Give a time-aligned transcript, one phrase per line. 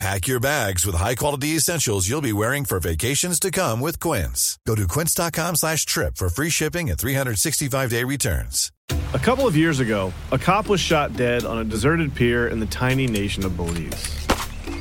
[0.00, 4.58] Pack your bags with high-quality essentials you'll be wearing for vacations to come with Quince.
[4.66, 8.70] Go to quince.com slash trip for free shipping and 365-day returns.
[9.14, 12.60] A couple of years ago, a cop was shot dead on a deserted pier in
[12.60, 14.26] the tiny nation of Belize.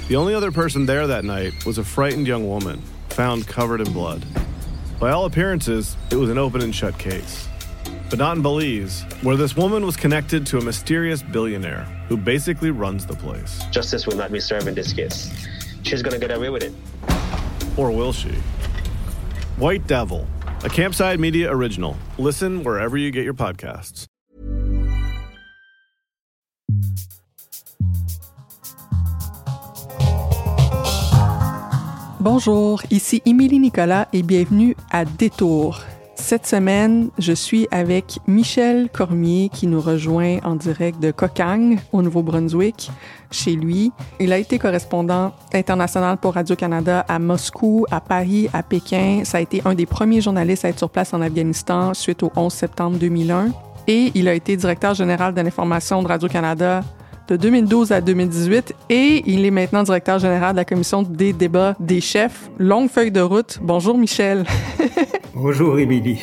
[0.07, 3.93] The only other person there that night was a frightened young woman, found covered in
[3.93, 4.25] blood.
[4.99, 7.47] By all appearances, it was an open and shut case.
[8.09, 12.69] But not in Belize, where this woman was connected to a mysterious billionaire who basically
[12.69, 13.65] runs the place.
[13.71, 15.33] Justice will not be served in this case.
[15.81, 16.71] She's gonna get away with it.
[17.75, 18.29] Or will she?
[19.57, 20.27] White Devil,
[20.63, 21.97] a Campside Media original.
[22.19, 24.05] Listen wherever you get your podcasts.
[32.19, 35.81] Bonjour, ici Émilie Nicolas et bienvenue à Détour.
[36.23, 42.01] Cette semaine, je suis avec Michel Cormier qui nous rejoint en direct de Kokang au
[42.01, 42.89] Nouveau-Brunswick,
[43.29, 43.91] chez lui.
[44.21, 49.23] Il a été correspondant international pour Radio-Canada à Moscou, à Paris, à Pékin.
[49.25, 52.31] Ça a été un des premiers journalistes à être sur place en Afghanistan suite au
[52.37, 53.49] 11 septembre 2001.
[53.87, 56.85] Et il a été directeur général de l'information de Radio-Canada
[57.27, 61.75] de 2012 à 2018 et il est maintenant directeur général de la commission des débats
[61.81, 62.49] des chefs.
[62.59, 63.59] Longue feuille de route.
[63.61, 64.45] Bonjour Michel.
[65.35, 66.19] Bonjour Émilie.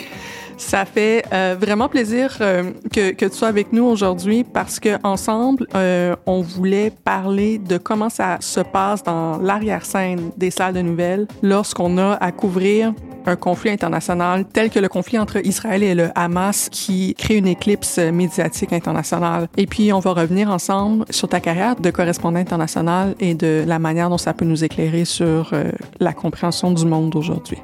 [0.56, 5.66] Ça fait euh, vraiment plaisir euh, que, tu sois avec nous aujourd'hui parce que ensemble,
[5.74, 11.26] euh, on voulait parler de comment ça se passe dans l'arrière-scène des salles de nouvelles
[11.42, 12.92] lorsqu'on a à couvrir
[13.26, 17.48] un conflit international tel que le conflit entre Israël et le Hamas qui crée une
[17.48, 19.48] éclipse médiatique internationale.
[19.56, 23.78] Et puis, on va revenir ensemble sur ta carrière de correspondant international et de la
[23.80, 25.52] manière dont ça peut nous éclairer sur
[25.98, 27.58] la compréhension du monde d'aujourd'hui.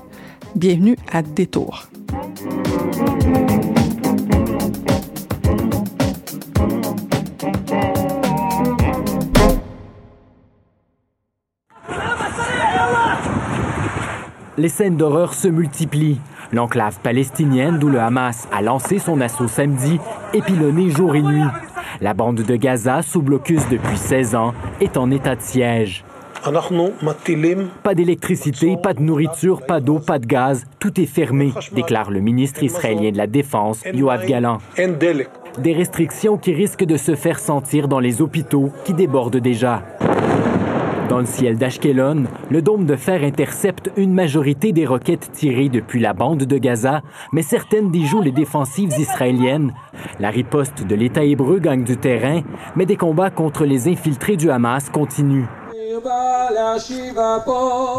[0.57, 1.91] Bienvenue à Détour.
[14.59, 16.19] les scènes d'horreur se multiplient.
[16.53, 20.01] L'enclave palestinienne, d'où le Hamas a lancé son assaut samedi,
[20.33, 20.49] est
[20.91, 21.45] jour et nuit.
[22.01, 26.05] La bande de Gaza, sous blocus depuis 16 ans, est en état de siège.
[27.83, 32.21] Pas d'électricité, pas de nourriture, pas d'eau, pas de gaz, tout est fermé, déclare le
[32.21, 34.59] ministre israélien de la Défense, Yoav Galan.
[35.59, 39.83] Des restrictions qui risquent de se faire sentir dans les hôpitaux qui débordent déjà.
[41.09, 46.01] Dans le ciel d'Ashkelon, le dôme de fer intercepte une majorité des roquettes tirées depuis
[46.01, 49.73] la bande de Gaza, mais certaines déjouent les défensives israéliennes.
[50.19, 52.43] La riposte de l'État hébreu gagne du terrain,
[52.75, 55.47] mais des combats contre les infiltrés du Hamas continuent.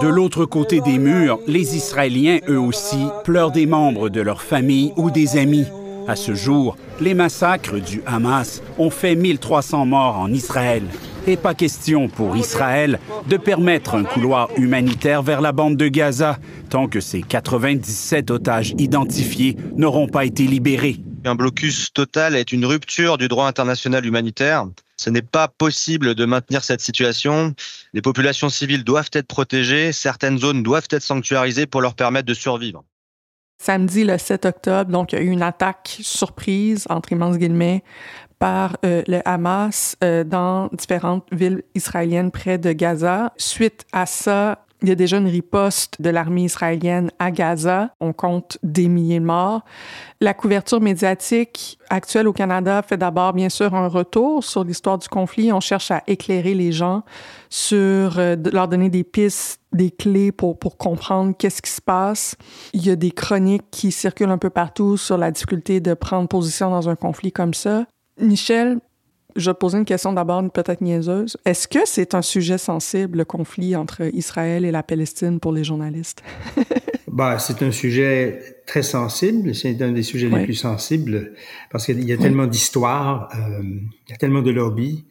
[0.02, 4.94] De l'autre côté des murs, les Israéliens, eux aussi, pleurent des membres de leur famille
[4.96, 5.66] ou des amis.
[6.08, 10.84] À ce jour, les massacres du Hamas ont fait 1300 morts en Israël.
[11.28, 16.38] Et pas question pour Israël de permettre un couloir humanitaire vers la bande de Gaza
[16.70, 21.02] tant que ces 97 otages identifiés n'auront pas été libérés.
[21.26, 24.66] Un blocus total est une rupture du droit international humanitaire.
[24.98, 27.54] Ce n'est pas possible de maintenir cette situation.
[27.94, 32.34] Les populations civiles doivent être protégées, certaines zones doivent être sanctuarisées pour leur permettre de
[32.34, 32.84] survivre.
[33.60, 37.84] Samedi, le 7 octobre, donc, il y a eu une attaque surprise, entre immenses guillemets,
[38.40, 43.34] par euh, le Hamas euh, dans différentes villes israéliennes près de Gaza.
[43.38, 47.90] Suite à ça, il y a déjà une riposte de l'armée israélienne à Gaza.
[48.00, 49.62] On compte des milliers de morts.
[50.22, 55.08] La couverture médiatique actuelle au Canada fait d'abord, bien sûr, un retour sur l'histoire du
[55.08, 55.52] conflit.
[55.52, 57.04] On cherche à éclairer les gens
[57.50, 62.36] sur, euh, leur donner des pistes, des clés pour, pour comprendre qu'est-ce qui se passe.
[62.74, 66.28] Il y a des chroniques qui circulent un peu partout sur la difficulté de prendre
[66.28, 67.86] position dans un conflit comme ça.
[68.20, 68.80] Michel,
[69.38, 71.38] je vais poser une question d'abord peut-être niaiseuse.
[71.46, 75.64] Est-ce que c'est un sujet sensible, le conflit entre Israël et la Palestine pour les
[75.64, 76.24] journalistes?
[77.08, 79.56] bah, c'est un sujet très sensible.
[79.56, 81.34] C'est un des sujets les plus sensibles
[81.72, 85.06] parce qu'il y a tellement d'histoires, euh, il y a tellement de lobbies.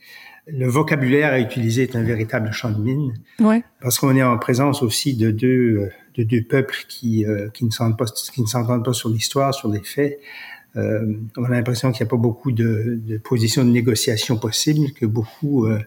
[0.48, 3.14] Le vocabulaire à utiliser est un véritable champ de mine.
[3.40, 3.64] Ouais.
[3.80, 7.70] Parce qu'on est en présence aussi de deux, de deux peuples qui, euh, qui ne
[7.70, 10.20] s'entendent pas, qui ne s'entendent pas sur l'histoire, sur les faits.
[10.76, 14.92] Euh, on a l'impression qu'il n'y a pas beaucoup de, de, positions de négociation possibles,
[14.92, 15.78] que beaucoup, euh,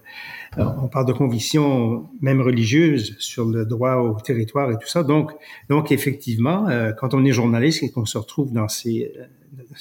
[0.57, 5.03] on parle de convictions même religieuses sur le droit au territoire et tout ça.
[5.03, 5.31] Donc,
[5.69, 9.13] donc effectivement, euh, quand on est journaliste et qu'on se retrouve dans ces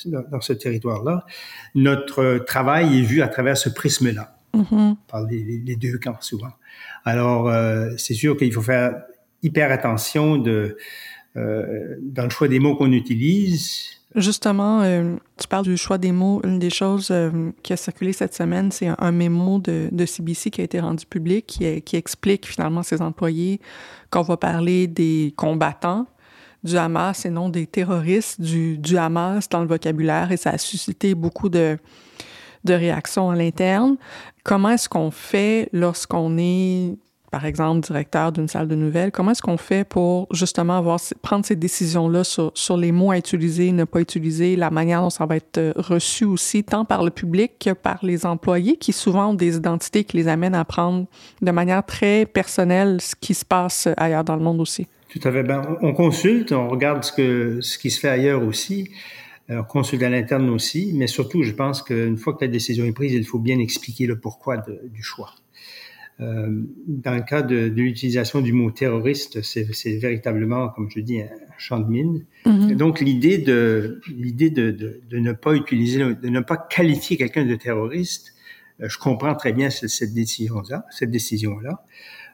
[0.04, 1.24] dans, dans ce territoire-là,
[1.74, 4.36] notre travail est vu à travers ce prisme-là,
[5.08, 6.52] par les, les, deux camps souvent.
[7.04, 7.50] Alors,
[7.96, 9.02] c'est sûr qu'il faut faire
[9.42, 10.76] hyper attention de
[11.34, 13.97] dans le choix des mots qu'on utilise.
[14.20, 16.40] Justement, euh, tu parles du choix des mots.
[16.44, 20.60] Une des choses euh, qui a circulé cette semaine, c'est un, mémo de, CBC qui
[20.60, 23.60] a été rendu public, qui, explique finalement à ses employés
[24.10, 26.06] qu'on va parler des combattants
[26.64, 31.14] du Hamas et non des terroristes du, Hamas dans le vocabulaire, et ça a suscité
[31.14, 31.78] beaucoup de
[32.66, 33.96] réactions à l'interne.
[34.42, 36.96] Comment est-ce qu'on fait lorsqu'on est
[37.30, 41.44] par exemple, directeur d'une salle de nouvelles, comment est-ce qu'on fait pour justement avoir, prendre
[41.44, 45.26] ces décisions-là sur, sur les mots à utiliser, ne pas utiliser, la manière dont ça
[45.26, 49.30] va être euh, reçu aussi, tant par le public que par les employés qui souvent
[49.30, 51.06] ont des identités qui les amènent à prendre
[51.42, 54.86] de manière très personnelle ce qui se passe ailleurs dans le monde aussi?
[55.08, 55.42] Tout à fait.
[55.42, 58.90] Ben, on consulte, on regarde ce, que, ce qui se fait ailleurs aussi.
[59.50, 62.84] Euh, on consulte à l'interne aussi, mais surtout, je pense qu'une fois que la décision
[62.84, 65.32] est prise, il faut bien expliquer le pourquoi du choix.
[66.20, 66.48] Euh,
[66.88, 71.28] dans le cas de, de l'utilisation du mot terroriste, c'est véritablement, comme je dis, un
[71.58, 72.24] champ de mine.
[72.44, 72.76] Mm -hmm.
[72.76, 77.44] Donc l'idée de l'idée de, de, de, ne pas utiliser, de ne pas qualifier quelqu'un
[77.46, 78.34] de terroriste,
[78.80, 81.84] euh, je comprends très bien cette, décision-là, cette décision-là.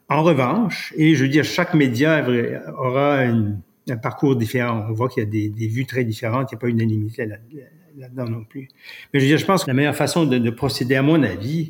[0.08, 2.10] En revanche, et je veux dire, chaque média
[2.86, 3.60] aura une,
[3.94, 4.86] un parcours différent.
[4.88, 6.80] On voit qu'il y a des, des, vues très différentes, il n'y a pas une
[6.80, 8.66] unanimité là-dedans là non plus.
[9.08, 11.62] Mais je veux dire, je pense que la meilleure façon de procéder, à mon avis,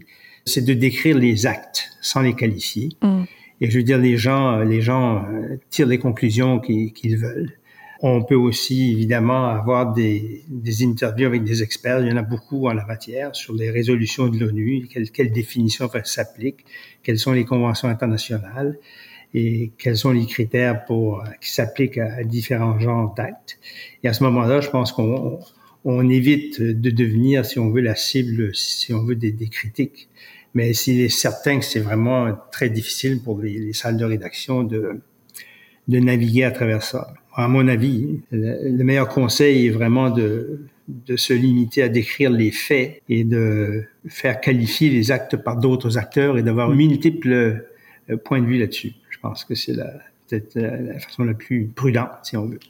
[0.44, 2.90] c'est de décrire les actes sans les qualifier.
[3.02, 3.24] Mm.
[3.60, 7.52] Et je veux dire, les gens, les gens euh, tirent les conclusions qu'ils qu veulent.
[8.02, 12.00] On peut aussi, évidemment, avoir des, des, interviews avec des experts.
[12.00, 15.32] Il y en a beaucoup en la matière sur les résolutions de l'ONU, quelles, quelles
[15.32, 16.66] définitions s'appliquent,
[17.02, 18.76] quelles sont les conventions internationales
[19.32, 23.58] et quels sont les critères pour, euh, qui s'appliquent à, à, différents genres d'actes.
[24.02, 25.38] Et à ce moment-là, je pense qu'on
[25.84, 30.08] on évite de devenir, si on veut, la cible, si on veut, des, des critiques.
[30.54, 34.62] Mais s'il est certain que c'est vraiment très difficile pour les, les, salles de rédaction
[34.62, 35.00] de,
[35.88, 37.12] de naviguer à travers ça.
[37.34, 42.30] À mon avis, le, le meilleur conseil est vraiment de, de se limiter à décrire
[42.30, 47.66] les faits et de faire qualifier les actes par d'autres acteurs et d'avoir multiples
[48.24, 48.92] points de vue là-dessus.
[49.10, 49.74] Je pense que c'est
[50.28, 52.60] peut-être la façon la plus prudente, si on veut.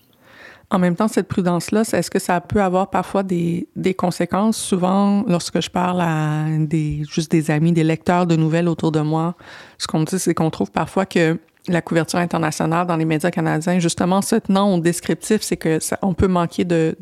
[0.70, 4.56] En même temps, cette prudence-là, est-ce que ça peut avoir parfois des, conséquences?
[4.56, 9.00] Souvent, lorsque je parle à des, juste des amis, des lecteurs de nouvelles autour de
[9.00, 9.34] moi,
[9.78, 13.31] ce qu'on me dit, c'est qu'on trouve parfois que la couverture internationale dans les médias
[13.31, 16.94] canadiens, justement, se tenant au descriptif, c'est que on peut manquer de,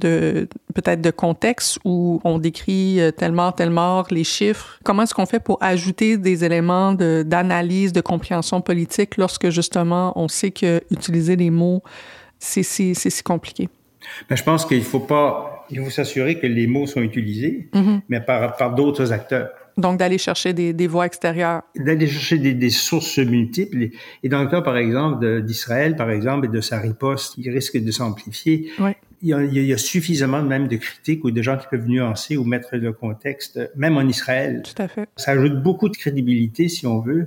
[0.75, 4.79] peut-être de contexte où on décrit tel mort, tel mort, les chiffres.
[4.85, 10.13] Comment est-ce qu'on fait pour ajouter des éléments d'analyse, de, de compréhension politique lorsque justement
[10.15, 11.83] on sait que utiliser les mots
[12.43, 13.69] c'est si, compliqué?
[14.29, 17.81] Ben, je pense qu'il faut pas, il faut s'assurer que les mots sont utilisés, mm
[17.81, 18.01] -hmm.
[18.09, 19.51] mais par, par d'autres acteurs.
[19.85, 21.63] Donc, d'aller chercher des, des voix extérieures.
[21.87, 23.83] D'aller chercher des, des, sources multiples.
[24.23, 27.79] Et dans le cas, par exemple, d'Israël, par exemple, et de sa riposte, qui risque
[27.89, 28.97] de s'amplifier, ouais.
[29.23, 31.89] il, y a, il y a suffisamment même de critiques ou de gens qui peuvent
[31.95, 33.53] nuancer ou mettre le contexte,
[33.83, 34.63] même en Israël.
[34.71, 35.07] Tout à fait.
[35.17, 37.25] Ça ajoute beaucoup de crédibilité, si on veut,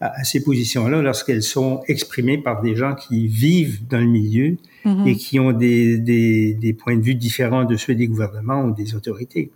[0.00, 5.08] à, ces positions-là lorsqu'elles sont exprimées par des gens qui vivent dans le milieu -hmm.
[5.08, 8.72] et qui ont des, des, des, points de vue différents de ceux des gouvernements ou
[8.72, 9.50] des autorités.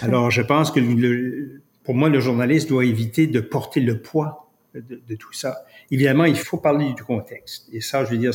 [0.00, 4.48] Alors, je pense que le, pour moi, le journaliste doit éviter de porter le poids
[4.74, 5.64] de, de, tout ça.
[5.90, 7.68] Évidemment, il faut parler du contexte.
[7.72, 8.32] Et ça, je veux dire,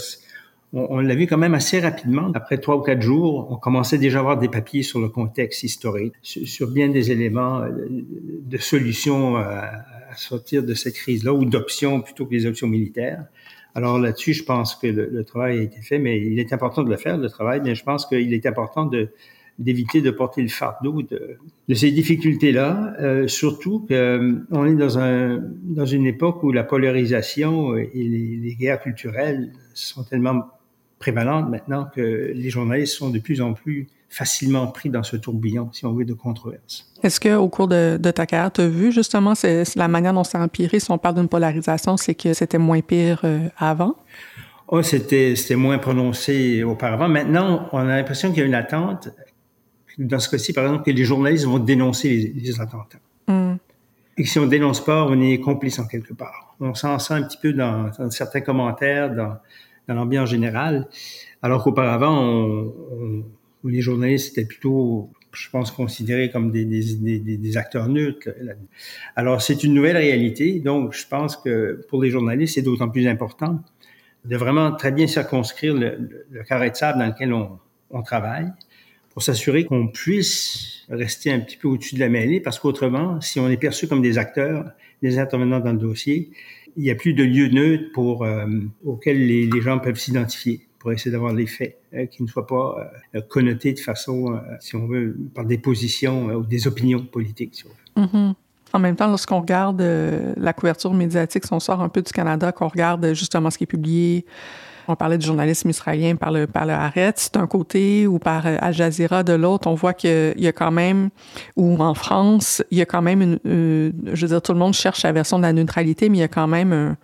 [0.71, 2.31] on, on l'a vu quand même assez rapidement.
[2.35, 5.63] Après trois ou quatre jours, on commençait déjà à avoir des papiers sur le contexte
[5.63, 7.65] historique, sur, sur bien des éléments
[8.53, 9.49] de solutions à,
[9.95, 13.25] à sortir de cette crise-là ou d'options plutôt que les options militaires.
[13.75, 16.89] Alors là-dessus, je pense que le, travail a été fait, mais il est important de
[16.89, 18.89] le faire, le travail, mais je pense qu'il est important
[19.59, 21.37] d'éviter de porter le fardeau de,
[21.73, 27.89] ces difficultés-là, euh, surtout qu'on est dans, un, dans une époque où la polarisation et
[27.93, 30.45] les guerres culturelles sont tellement
[30.99, 35.69] prévalentes maintenant que les journalistes sont de plus en plus facilement pris dans ce tourbillon,
[35.71, 36.91] si on veut, de controverses.
[37.03, 40.23] Est-ce qu'au cours de, de, ta carrière, tu as vu justement c'est la manière dont
[40.23, 43.95] ça a empiré, si on parle d'une polarisation, c'est que c'était moins pire euh, avant?
[44.67, 47.07] Oh, c'était moins prononcé auparavant.
[47.07, 49.09] Maintenant, on a l'impression qu'il y a une attente,
[49.97, 52.99] dans ce cas-ci, par exemple, que les journalistes vont dénoncer les, les attentats.
[53.27, 53.55] Mm.
[54.17, 56.55] Et que si on ne dénonce pas, on est complice en quelque part.
[56.59, 59.37] On s'en sent un petit peu dans, dans certains commentaires, dans,
[59.89, 60.87] dans l'ambiance générale,
[61.41, 62.71] alors qu'auparavant,
[63.63, 68.29] les journalistes étaient plutôt, je pense, considérés comme des, acteurs neutres.
[69.15, 70.59] Alors, c'est une nouvelle réalité.
[70.59, 73.61] Donc, je pense que pour les journalistes, c'est d'autant plus important
[74.25, 78.51] de vraiment très bien circonscrire le, carré de sable dans lequel on travaille
[79.11, 83.39] pour s'assurer qu'on puisse rester un petit peu au-dessus de la mêlée, parce qu'autrement, si
[83.39, 86.29] on est perçu comme des acteurs, des intervenants dans le dossier,
[86.79, 88.45] il n'y a plus de lieu neutre pour, euh,
[88.85, 92.93] auquel les, gens peuvent s'identifier pour essayer d'avoir des faits euh, qui ne soient pas
[93.15, 97.55] euh, connotés de façon, euh, si on veut, par des positions ou des opinions politiques.
[97.55, 97.65] Si
[97.99, 98.33] mm -hmm.
[98.71, 102.51] En même temps, lorsqu'on regarde la couverture médiatique, si on sort un peu du Canada,
[102.51, 104.25] qu'on regarde justement ce qui est publié,
[104.89, 108.73] on parlait du journalisme israélien par le, par le Haaretz d'un côté ou par Al
[108.73, 111.09] Jazeera de l'autre, on voit qu'il y a quand même,
[111.55, 114.59] ou en France, il y a quand même une, euh, je veux dire, tout le
[114.59, 116.95] monde cherche la version de la neutralité, mais il y a quand même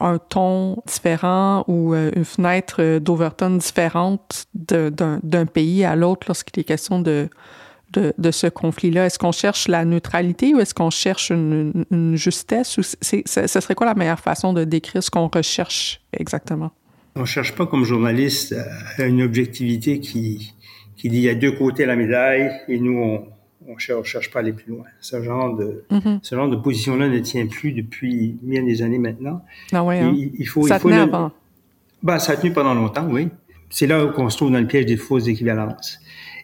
[0.00, 6.64] un, ton différent ou euh, une fenêtre d'Overton différente d'un pays à l'autre lorsqu'il est
[6.64, 7.28] question de,
[7.94, 9.06] ce conflit-là?
[9.06, 12.78] Est-ce qu'on cherche la neutralité ou est-ce qu'on cherche une, justesse?
[13.02, 16.72] Ce serait quoi la meilleure façon de décrire ce qu'on recherche exactement?
[17.16, 18.54] On ne cherche pas comme journaliste
[18.98, 20.52] une objectivité qui,
[20.96, 23.26] qui dit il y a deux côtés à la médaille et nous, on
[23.68, 24.84] on cherche, cherche pas à aller plus loin.
[25.00, 26.18] Ce genre de, mm -hmm.
[26.22, 29.42] ce genre de position-là ne tient plus depuis bien des années maintenant.
[29.72, 30.14] Ah ouais, hein?
[30.16, 31.14] il, il, faut, ça il faut tenait le...
[31.14, 31.32] avant.
[32.02, 33.28] Ben, ça a tenu pendant longtemps, oui.
[33.70, 35.98] C'est là qu'on se trouve dans le piège des fausses équivalences.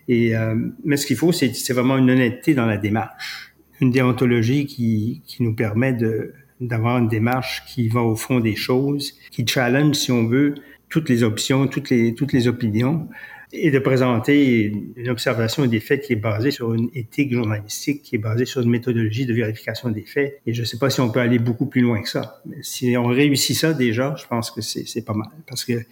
[0.09, 4.67] Et, euh, mais ce qu'il faut, c'est vraiment une honnêteté dans la démarche, une déontologie
[4.67, 6.35] qui, qui nous permet de
[6.67, 10.55] d'avoir une démarche qui va au fond des choses, qui challenge, si on veut,
[10.89, 13.09] toutes les options, toutes les toutes les opinions,
[13.53, 18.17] et de présenter une observation des faits qui est basée sur une éthique journalistique, qui
[18.17, 20.41] est basée sur une méthodologie de vérification des faits.
[20.47, 22.41] Et je ne sais pas si on peut aller beaucoup plus loin que ça.
[22.47, 25.85] Mais si on réussit ça déjà, je pense que c'est pas mal, parce que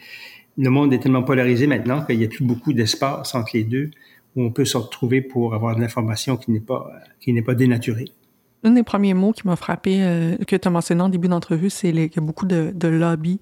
[0.56, 3.90] le monde est tellement polarisé maintenant qu'il n'y a plus beaucoup d'espace entre les deux
[4.36, 7.54] où on peut se retrouver pour avoir de l'information qui n'est pas, qui n'est pas
[7.54, 8.06] dénaturée.
[8.62, 11.70] Un des premiers mots qui m'a frappé, euh, que tu as mentionné en début d'entrevue,
[11.70, 13.40] c'est qu'il y a beaucoup de, lobby.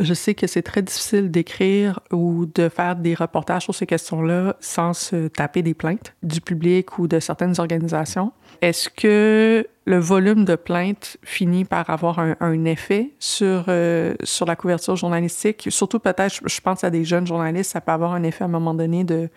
[0.00, 4.56] Je sais que c'est très difficile d'écrire ou de faire des reportages sur ces questions-là
[4.60, 8.32] sans se taper des plaintes du public ou de certaines organisations.
[8.62, 14.46] Est-ce que le volume de plaintes finit par avoir un, un effet sur, euh, sur
[14.46, 15.66] la couverture journalistique?
[15.68, 18.50] Surtout peut-être, je pense à des jeunes journalistes, ça peut avoir un effet à un
[18.50, 19.28] moment donné de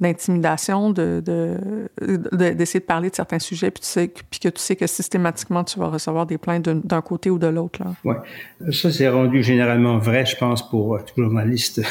[0.00, 1.56] d'intimidation, de, de,
[2.54, 4.86] d'essayer de, de, parler de certains sujets, puis, tu sais, puis que tu sais que
[4.86, 7.80] systématiquement, tu vas recevoir des plaintes d'un côté ou de l'autre.
[8.04, 8.14] Oui,
[8.72, 11.82] ça c'est rendu généralement vrai, je pense, pour tout journaliste,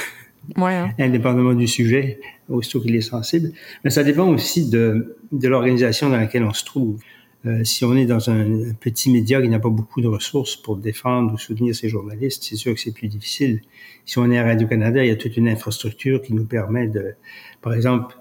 [0.58, 0.92] ouais, hein?
[1.00, 2.20] indépendamment du sujet,
[2.50, 3.52] aussitôt qu'il est sensible.
[3.84, 7.00] Mais ça dépend aussi de, de l'organisation dans laquelle on se trouve.
[7.46, 10.78] Euh, si on est dans un, petit média qui n'a pas beaucoup de ressources pour
[10.78, 13.62] défendre ou soutenir ses journalistes, c'est sûr que c'est plus difficile.
[14.06, 17.14] Si on est à Radio-Canada, il y a toute une infrastructure qui nous permet de,
[17.62, 18.16] par exemple,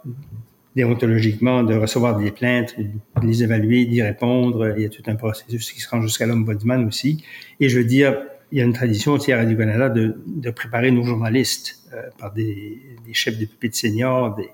[0.77, 4.75] déontologiquement, de recevoir des plaintes, de les évaluer, d'y répondre.
[4.77, 7.25] Il y a tout un processus qui se rend jusqu'à l'ombudsman aussi.
[7.61, 8.19] Et je veux dire,
[8.53, 12.79] il y a une tradition aussi à Radio-Canada de, préparer nos journalistes euh, par des,
[13.07, 14.51] des, chefs de pupitre seniors, des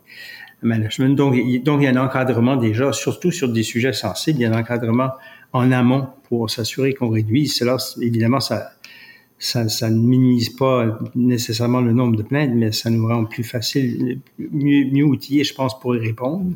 [0.62, 1.14] management.
[1.14, 4.42] Donc, il, donc, il y a un encadrement déjà, surtout sur des sujets sensibles, il
[4.42, 5.10] y a un encadrement
[5.52, 7.56] en amont pour s'assurer qu'on réduise.
[7.56, 8.70] Cela, évidemment, ça,
[9.38, 13.44] ça, ça, ne minimise pas nécessairement le nombre de plaintes, mais ça nous rend plus
[13.44, 16.52] facile, mieux, mieux outillés, je pense, pour y répondre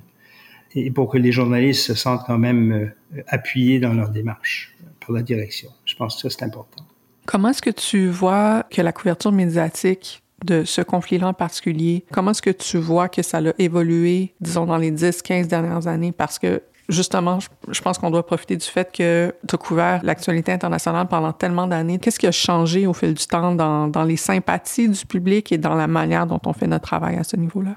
[0.75, 5.15] et pour que les journalistes se sentent quand même euh, appuyés dans leur démarche par
[5.15, 5.71] la direction.
[5.85, 6.85] Je pense que ça, c'est important.
[7.27, 12.33] Comment est-ce que tu vois que la couverture médiatique de ce conflit-là en particulier, comment
[12.33, 16.13] est-ce que tu vois que ça a évolué, disons, dans les 10, 15 dernières années?
[16.13, 17.39] Parce que Justement,
[17.71, 21.67] je pense qu'on doit profiter du fait que tu as couvert l'actualité internationale pendant tellement
[21.67, 21.99] d'années.
[21.99, 25.57] Qu'est-ce qui a changé au fil du temps dans, dans, les sympathies du public et
[25.57, 27.77] dans la manière dont on fait notre travail à ce niveau-là?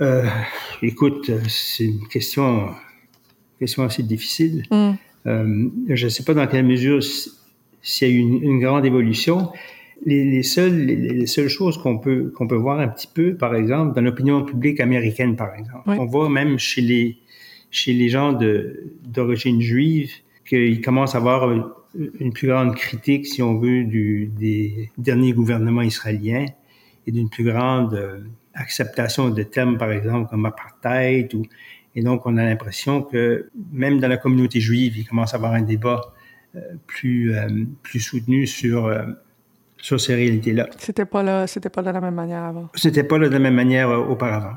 [0.00, 0.24] Euh,
[0.82, 2.68] écoute, c'est une question,
[3.58, 4.62] question assez difficile.
[4.70, 4.92] Mm.
[5.26, 7.02] Euh, je ne sais pas dans quelle mesure
[7.82, 9.50] s'il y a eu une, une grande évolution
[10.04, 13.34] les, les, seules, les, les seules choses qu'on peut, qu'on peut voir un petit peu,
[13.34, 15.82] par exemple, dans l'opinion publique américaine, par exemple.
[15.86, 15.96] Oui.
[15.98, 17.18] On voit même chez les,
[17.70, 18.38] chez les gens
[19.04, 20.12] d'origine juive
[20.48, 21.50] qu'ils commencent à avoir
[22.20, 26.46] une plus grande critique, si on veut, du, des derniers gouvernements israéliens
[27.06, 28.20] et d'une plus grande euh,
[28.54, 31.34] acceptation de termes, par exemple, comme apartheid.
[31.34, 31.42] Ou,
[31.94, 35.52] et donc, on a l'impression que même dans la communauté juive, il commence à avoir
[35.52, 36.14] un débat
[36.56, 37.48] euh, plus, euh,
[37.82, 39.04] plus soutenu sur euh,
[39.84, 40.70] sur ces réalités-là.
[40.78, 42.70] C'était pas là, c'était pas de la même manière avant.
[42.74, 44.54] C'était pas là de la même manière euh, auparavant.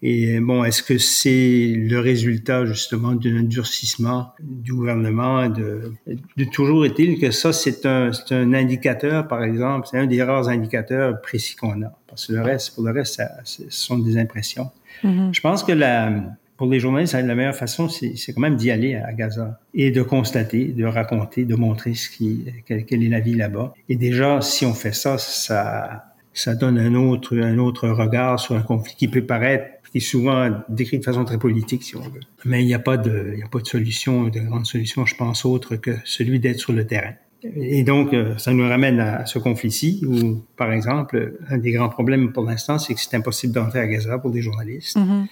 [0.00, 6.86] Et bon, est-ce que c'est le résultat justement d'un durcissement du gouvernement de, de toujours
[6.86, 11.54] est-il que ça c'est un, un indicateur par exemple, c'est un des rares indicateurs précis
[11.54, 11.92] qu'on a?
[12.06, 14.70] Parce que le reste, pour le reste, ça, ce sont des impressions.
[15.04, 15.34] Mm-hmm.
[15.34, 16.12] Je pense que la,
[16.56, 20.02] pour les journalistes, la meilleure façon, c'est quand même d'y aller à Gaza et de
[20.02, 23.74] constater, de raconter, de montrer ce qui, quelle, est la vie là-bas.
[23.88, 28.54] Et déjà, si on fait ça, ça, ça donne un autre, un autre regard sur
[28.54, 32.00] un conflit qui peut paraître qui est souvent décrit de façon très politique, si on
[32.00, 32.20] veut.
[32.44, 35.14] Mais il n'y a pas de, il a pas de solution, de grande solution, je
[35.14, 37.14] pense, autre que celui d'être sur le terrain.
[37.54, 41.88] Et donc, euh, ça nous ramène à ce conflit-ci, où, par exemple, un des grands
[41.88, 44.96] problèmes pour l'instant, c'est que c'est impossible d'entrer à Gaza pour des journalistes.
[44.96, 45.26] Mm-hmm.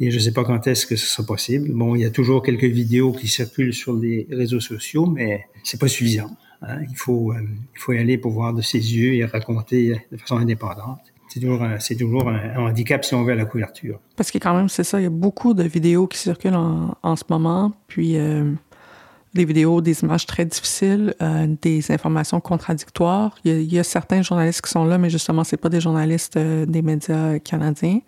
[0.00, 1.70] Et je ne sais pas quand est-ce que ce sera possible.
[1.72, 5.80] Bon, il y a toujours quelques vidéos qui circulent sur les réseaux sociaux, mais c'est
[5.80, 6.30] pas suffisant.
[6.62, 6.78] Hein.
[6.88, 7.40] Il faut, euh,
[7.74, 11.00] il faut y aller pour voir de ses yeux et raconter de façon indépendante.
[11.28, 13.98] C'est toujours, c'est toujours un, handicap si on veut à la couverture.
[14.16, 16.94] Parce que quand même, c'est ça, il y a beaucoup de vidéos qui circulent en,
[17.02, 18.52] en ce moment, puis euh,
[19.32, 23.34] des vidéos, des images très difficiles, euh, des informations contradictoires.
[23.44, 25.70] Il y, a, il y, a, certains journalistes qui sont là, mais justement, c'est pas
[25.70, 28.00] des journalistes des médias canadiens.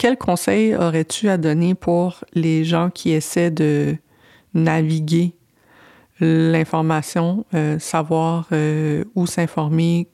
[0.00, 3.98] Quel conseil aurais-tu à donner pour les gens qui essaient de
[4.54, 5.34] naviguer
[6.20, 10.08] l'information, euh, savoir euh, où s'informer,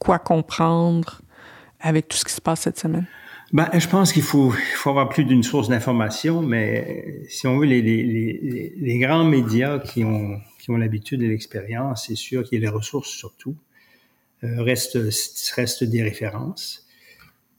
[0.00, 1.22] quoi comprendre
[1.78, 3.06] avec tout ce qui se passe cette semaine?
[3.52, 4.52] Ben, je pense qu'il faut,
[4.84, 11.22] avoir plus d'une source d'information, mais si on veut, les, grands médias qui ont, l'habitude
[11.22, 13.54] et l'expérience, c'est sûr qu'il y a les ressources surtout,
[14.42, 16.89] euh, restent des références.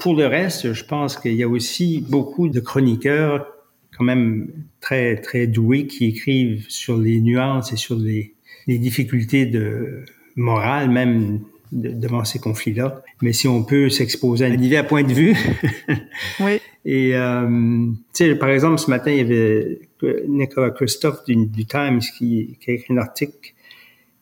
[0.02, 3.46] Pour le reste, je pense qu'il y a aussi beaucoup de chroniqueurs
[3.96, 4.48] quand même
[4.80, 8.34] très très doués qui écrivent sur les nuances et sur les,
[8.66, 10.04] les difficultés de
[10.36, 11.42] morale même
[11.72, 13.04] devant ces conflits-là.
[13.22, 15.38] Mais si on peut s'exposer à divers points de vue.
[16.40, 16.60] oui.
[16.84, 19.82] Et euh, tu sais, par exemple, ce matin, il y avait
[20.28, 23.54] Nicolas Christophe du, du Times qui, qui a écrit un article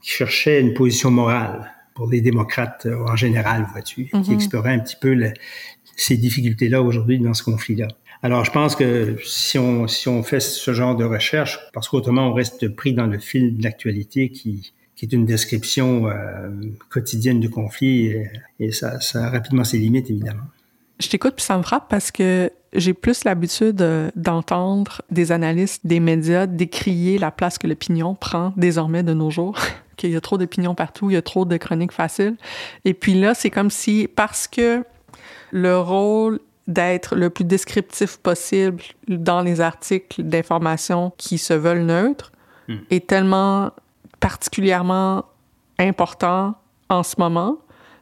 [0.02, 4.34] qui cherchait une position morale pour les démocrates euh, en général, vois-tu, qui mhm.
[4.34, 5.14] explorait un petit peu
[5.98, 7.90] ces difficultés-là aujourd'hui dans ce conflit-là.
[8.24, 12.30] Alors, je pense que si on, si on fait ce genre de recherche, parce qu'autrement,
[12.30, 16.50] on reste pris dans le fil de l'actualité qui, qui est une description euh,
[16.90, 18.30] quotidienne du conflit, et,
[18.62, 20.44] et ça, ça a rapidement ses limites, évidemment.
[21.02, 25.86] Je t'écoute, puis ça me frappe parce que j'ai plus l'habitude euh, d'entendre des analystes
[25.86, 29.58] des médias décrier la place que l'opinion prend désormais de nos jours.
[30.00, 32.38] qu'il y a trop d'opinions partout, il y a trop de chroniques faciles.
[32.86, 34.84] Et puis là, c'est comme si, parce que
[35.52, 42.32] le rôle d'être le plus descriptif possible dans les articles d'information qui se veulent neutres
[42.68, 42.78] hmm.
[42.92, 43.72] est tellement
[44.20, 45.26] particulièrement
[45.80, 46.56] important
[46.90, 47.58] en ce moment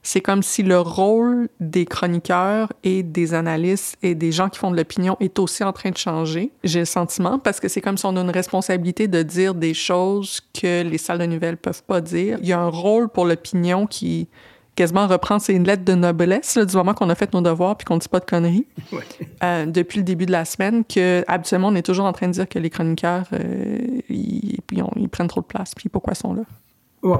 [0.08, 4.72] c'est comme si le rôle des chroniqueurs et des analystes et des gens qui font
[4.72, 6.54] de l'opinion est aussi en train de changer.
[6.64, 9.74] J'ai le sentiment parce que c'est comme si on a une responsabilité de dire des
[9.74, 12.38] choses que les salles de nouvelles peuvent pas dire.
[12.42, 14.30] Il y a un rôle pour l'opinion qui
[14.76, 17.98] quasiment reprend ses lettres de noblesse du moment qu'on a fait nos devoirs puis qu'on
[17.98, 18.66] dit pas de conneries
[19.44, 22.34] euh, depuis le début de la semaine que habituellement on est toujours en train de
[22.34, 26.34] dire que les chroniqueurs euh, ils, ils, prennent trop de place puis pourquoi ils sont
[26.34, 26.44] là.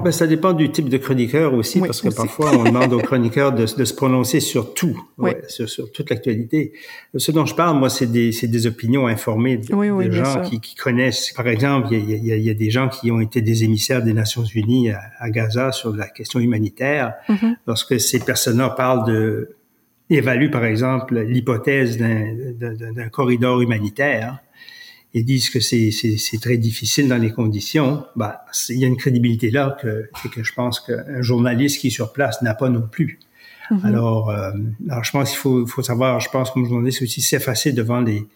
[0.02, 3.52] Ben, ça dépend du type de chroniqueur aussi, parce que parfois on demande aux chroniqueurs
[3.52, 6.72] de, de, se prononcer sur tout, ouais, sur, sur, toute l'actualité.
[7.16, 11.32] Ce dont je parle, moi, c'est des, des, opinions informées de, gens qui, qui, connaissent.
[11.32, 14.02] Par exemple, il y, a, y, y a, des gens qui ont été des émissaires
[14.02, 17.14] des Nations Unies à, à Gaza sur la question humanitaire.
[17.28, 17.54] Mm-hmm.
[17.66, 19.56] Lorsque ces personnes-là parlent de
[20.10, 24.38] évaluent, par exemple, l'hypothèse d'un corridor humanitaire,
[25.14, 25.90] et disent que c'est
[26.40, 30.52] très difficile dans les conditions, bah, il y a une crédibilité là que, que je
[30.52, 33.18] pense qu'un journaliste qui est sur place n'a pas non plus.
[33.70, 33.86] Mm-hmm.
[33.86, 34.52] alors, euh,
[34.88, 38.26] alors, je pense qu'il faut, faut savoir, je pense comme journaliste aussi s'effacer devant les,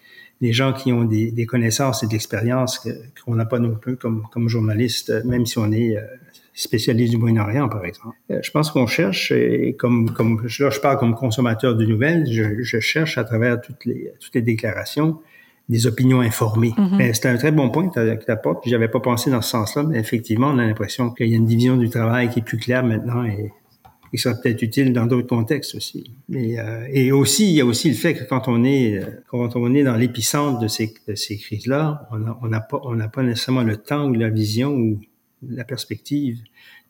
[0.41, 2.87] les gens qui ont des, des connaissances et de l'expérience
[3.25, 6.03] qu'on n'a pas non plus comme, comme journaliste, même si on est euh,
[6.53, 8.17] spécialiste du Moyen-Orient, par exemple.
[8.31, 12.27] Euh, je pense qu'on cherche, et comme, comme là, je parle comme consommateur de nouvelles,
[12.31, 15.21] je, je cherche à travers toutes les, toutes les déclarations
[15.69, 16.75] des opinions informées.
[16.77, 18.69] Mm C'est un très bon point que tu apportes.
[18.69, 21.47] J'avais pas pensé dans ce sens-là, mais effectivement, on a l'impression qu'il y a une
[21.47, 23.53] division du travail qui est plus claire maintenant et
[24.13, 26.13] qui sera peut-être utile dans d'autres contextes aussi.
[26.35, 29.07] Et, euh, et, aussi, il y a aussi le fait que quand on est euh,
[29.27, 32.81] quand on est dans l'épicentre de ces, de ces crises-là, on n'a on a pas
[32.85, 35.01] on n'a pas nécessairement le temps ou la vision ou
[35.49, 36.41] la perspective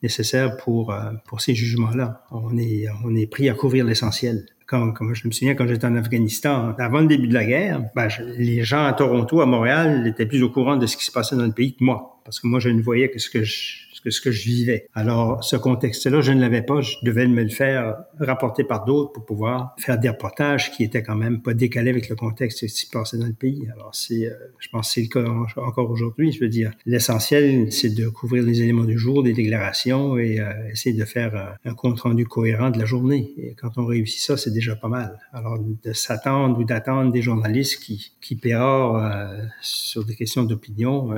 [0.01, 2.25] nécessaire pour euh, pour ces jugements-là.
[2.31, 5.95] On est on est pris à couvrir l'essentiel comme, je me souviens quand j'étais en
[5.95, 10.25] Afghanistan, avant le début de la guerre, ben, les gens à Toronto, à Montréal, étaient
[10.25, 12.19] plus au courant de ce qui se passait dans le pays que moi.
[12.25, 14.87] parce que moi, je ne voyais que ce que je, ce que je vivais.
[14.93, 16.81] Alors, ce contexte-là, je ne l'avais pas.
[16.81, 21.03] Je devais me le faire rapporter par d'autres pour pouvoir faire des reportages qui étaient
[21.03, 23.67] quand même pas décalés avec le contexte qui se passait dans le pays.
[23.73, 26.31] Alors, c'est, euh, je pense que c'est le cas encore aujourd'hui.
[26.31, 30.51] Je veux dire, l'essentiel, c'est de couvrir les éléments du jour, des déclarations et euh,
[30.71, 33.33] essayer de faire un, compte-rendu cohérent de la journée.
[33.37, 35.19] Et quand on réussit ça, c'est déjà pas mal.
[35.31, 41.09] Alors, de s'attendre ou d'attendre des journalistes qui, qui pérorent euh, sur des questions d'opinion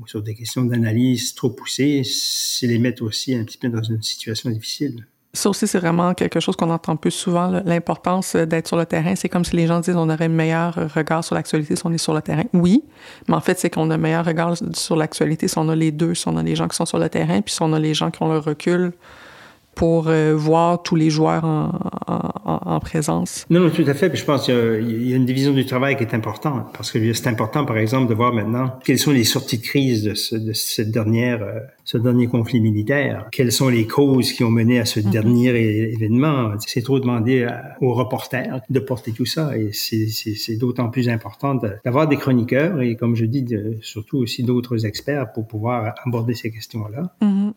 [0.00, 3.82] ou sur des questions d'analyse trop poussées, c'est les mettre aussi un petit peu dans
[3.82, 5.06] une situation difficile.
[5.34, 9.14] Ça aussi, c'est vraiment quelque chose qu'on entend plus souvent, l'importance d'être sur le terrain.
[9.16, 11.92] C'est comme si les gens disent on aurait un meilleur regard sur l'actualité si on
[11.92, 12.44] est sur le terrain.
[12.52, 12.84] Oui,
[13.28, 15.90] mais en fait, c'est qu'on a un meilleur regard sur l'actualité si on a les
[15.90, 17.78] deux, si on a les gens qui sont sur le terrain, puis si on a
[17.78, 18.92] les gens qui ont le recul
[19.74, 21.72] pour euh, voir tous les joueurs en,
[22.06, 23.46] en, en, présence.
[23.48, 24.10] Non, non, tout à fait.
[24.10, 26.90] Puis je pense qu'il y, y, a une division du travail qui est importante parce
[26.90, 30.14] que c'est important, par exemple, de voir maintenant quelles sont les sorties de crise de,
[30.14, 33.26] ce, de cette dernière euh, ce dernier conflit militaire.
[33.32, 35.10] Quelles sont les causes qui ont mené à ce mhm.
[35.10, 35.48] dernier
[35.92, 36.52] événement?
[36.58, 37.46] C'est trop demander
[37.80, 42.96] aux reporters de porter tout ça et c'est d'autant plus important d'avoir des chroniqueurs et,
[42.96, 47.12] comme je dis, de, surtout aussi d'autres experts pour pouvoir aborder ces questions-là.
[47.20, 47.52] Mhm.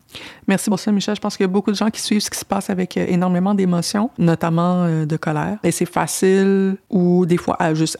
[0.48, 1.16] Merci pour ça, Michel.
[1.16, 2.96] Je pense qu'il y a beaucoup de gens qui suivent ce qui se passe avec
[2.96, 5.58] euh, énormément d'émotions, notamment euh, de colère.
[5.62, 7.96] Et c'est facile ou des fois à juste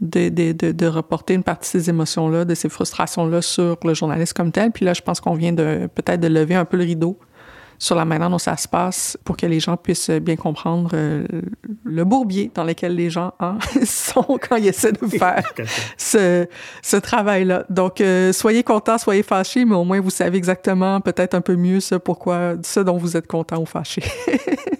[0.00, 3.94] de, de, de, de reporter une partie de ces émotions-là, de ces frustrations-là sur le
[3.94, 4.70] journaliste comme tel.
[4.70, 7.18] Puis là, je pense qu'on on vient de peut-être de lever un peu le rideau
[7.78, 11.24] sur la manière dont ça se passe pour que les gens puissent bien comprendre euh,
[11.82, 15.42] le bourbier dans lequel les gens hein, sont quand ils essaient de faire
[15.96, 16.46] ce,
[16.82, 17.64] ce travail-là.
[17.70, 21.56] Donc, euh, soyez contents, soyez fâchés, mais au moins vous savez exactement peut-être un peu
[21.56, 24.02] mieux ce pourquoi, ce dont vous êtes content ou fâché.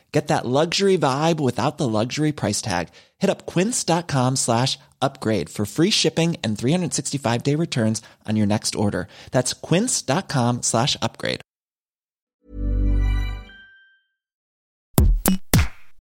[0.13, 2.89] Get that luxury vibe without the luxury price tag.
[3.19, 8.75] Hit up quince.com slash upgrade for free shipping and 365 day returns on your next
[8.75, 9.07] order.
[9.31, 11.39] That's quince.com slash upgrade.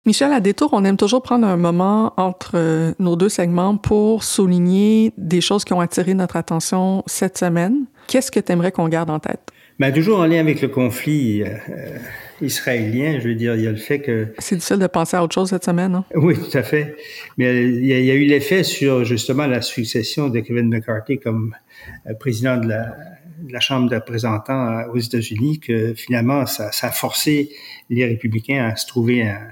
[0.05, 4.23] Michel, à Détour, on aime toujours prendre un moment entre euh, nos deux segments pour
[4.23, 7.85] souligner des choses qui ont attiré notre attention cette semaine.
[8.07, 9.51] Qu'est-ce que tu aimerais qu'on garde en tête?
[9.79, 11.55] Ben, toujours en lien avec le conflit euh,
[12.41, 14.27] israélien, je veux dire, il y a le fait que...
[14.37, 16.03] C'est difficile de penser à autre chose cette semaine, non?
[16.15, 16.97] Oui, tout à fait.
[17.37, 20.67] Mais il y a, il y a eu l'effet sur, justement, la succession de Kevin
[20.67, 21.55] McCarthy comme
[22.07, 22.93] euh, président de la,
[23.41, 27.49] de la Chambre de représentants euh, aux États-Unis que, finalement, ça, ça, a forcé
[27.89, 29.47] les républicains à se trouver un,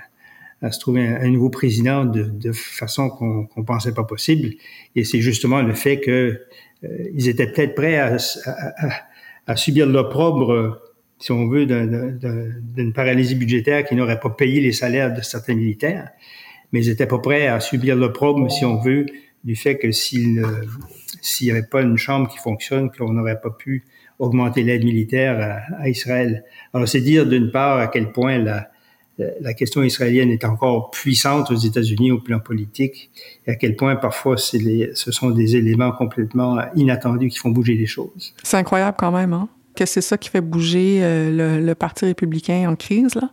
[0.61, 4.55] à se trouver un, nouveau président de, de façon qu'on ne pensait pas possible.
[4.97, 6.41] Et c'est justement le fait que
[6.83, 9.06] euh, ils étaient peut-être prêts à, à, à
[9.55, 10.81] subir l'opprobre
[11.19, 16.09] si on veut, d'une paralysie budgétaire qui n'aurait pas payé les salaires de certains militaires,
[16.71, 19.05] mais ils n'étaient pas prêts à subir le problème, si on veut,
[19.43, 20.43] du fait que s'il
[21.41, 23.85] n'y avait pas une chambre qui fonctionne, qu'on n'aurait pas pu
[24.19, 26.43] augmenter l'aide militaire à, Israël.
[26.73, 28.69] Alors, c'est dire d'une part à quel point la,
[29.17, 33.09] la question israélienne est encore puissante aux États-Unis au plan politique
[33.45, 37.73] et à quel point parfois les, ce sont des éléments complètement inattendus qui font bouger
[37.73, 38.33] les choses.
[38.43, 39.49] C'est incroyable quand même, hein?
[39.77, 43.15] que c'est ça qui fait bouger euh, le, Parti républicain en crise.
[43.15, 43.29] Là.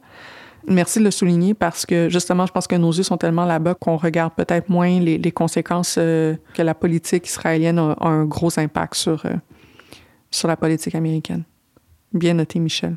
[0.69, 3.75] Merci de le souligner parce que justement, je pense que nos yeux sont tellement là-bas
[3.75, 8.95] qu'on regarde peut-être moins les, conséquences euh, que la politique israélienne a, un gros impact
[8.95, 9.35] sur, euh,
[10.31, 11.45] sur la politique américaine.
[12.13, 12.97] Bien noté, Michel.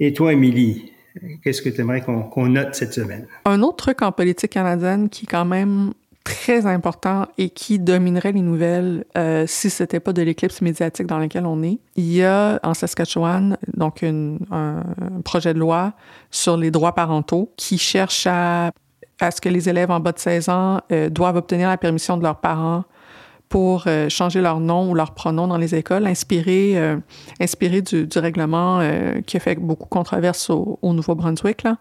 [0.00, 0.92] Et toi, Émilie,
[1.42, 3.26] qu'est-ce que tu aimerais qu'on note cette semaine?
[3.44, 5.92] Un autre truc en politique canadienne qui quand même
[6.24, 11.18] très important et qui dominerait les nouvelles euh, si c'était pas de l'éclipse médiatique dans
[11.18, 11.78] laquelle on est.
[11.96, 14.84] Il y a en Saskatchewan donc un
[15.24, 15.94] projet de loi
[16.30, 18.70] sur les droits parentaux qui cherche à,
[19.18, 22.16] à ce que les élèves en bas de 16 ans euh, doivent obtenir la permission
[22.16, 22.84] de leurs parents
[23.50, 26.96] pour euh, changer leur nom ou leur pronom dans les écoles, inspiré, euh,
[27.40, 31.64] inspiré du, du règlement euh, qui a fait beaucoup controverse au, au Nouveau-Brunswick.
[31.64, 31.76] Là.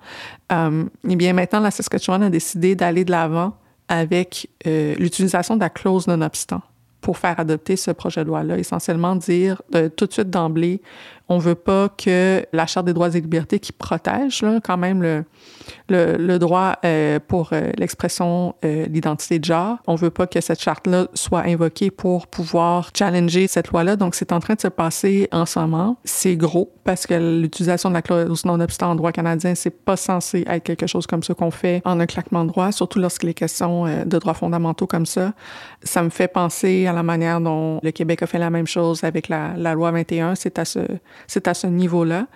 [0.52, 3.54] eh bien, maintenant, la Saskatchewan a décidé d'aller de l'avant
[3.88, 6.64] avec euh, l'utilisation de la clause non-obstant
[7.02, 8.58] pour faire adopter ce projet de loi-là.
[8.58, 10.82] Essentiellement dire de, tout de suite d'emblée,
[11.30, 15.02] On veut pas que la Charte des droits et libertés qui protège là, quand même
[15.02, 15.24] le,
[15.90, 20.42] le, le droit euh, pour euh, l'expression, euh, l'identité de genre, on veut pas que
[20.42, 23.96] cette charte-là soit invoquée pour pouvoir challenger cette loi-là.
[23.96, 25.98] Donc, c'est en train de se passer en ce moment.
[26.04, 30.44] C'est gros parce que l'utilisation de la clause non-obstant en droit canadien, c'est pas censé
[30.48, 33.36] être quelque chose comme ça qu'on fait en un claquement de droit, surtout lorsqu'il est
[33.36, 35.34] question euh, de droits fondamentaux comme ça.
[35.84, 39.04] Ça me fait penser à la manière dont le Québec a fait la même chose
[39.04, 40.34] avec la, la loi 21.
[40.34, 40.80] C'est à ce,
[41.28, 42.28] c'est à ce niveau-là.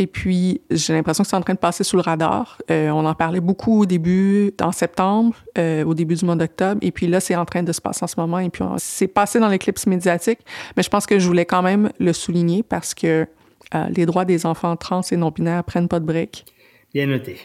[0.00, 2.58] Et puis, j'ai l'impression que c'est en train de passer sous le radar.
[2.70, 6.78] Euh, on en parlait beaucoup au début, en septembre, euh, au début du mois d'octobre.
[6.82, 8.38] Et puis là, c'est en train de se passer en ce moment.
[8.38, 10.38] Et puis, c'est passé dans l'éclipse médiatique.
[10.76, 13.26] Mais je pense que je voulais quand même le souligner parce que
[13.74, 16.46] euh, les droits des enfants trans et non-binaires prennent pas de briques.
[16.94, 17.36] Bien noté.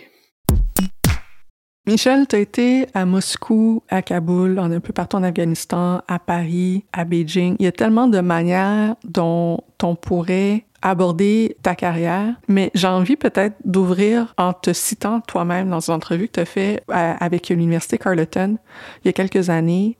[1.86, 6.86] Michel, tu as été à Moscou, à Kaboul, un peu partout en Afghanistan, à Paris,
[6.93, 7.58] à Beijing.
[7.60, 13.17] Il y a tellement de manières dont on pourrait aborder ta carrière, mais j'ai envie
[13.17, 17.98] peut-être d'ouvrir en te citant toi-même dans une entrevue que tu as fait avec l'Université
[17.98, 18.58] Carleton
[19.04, 19.98] il y a quelques années,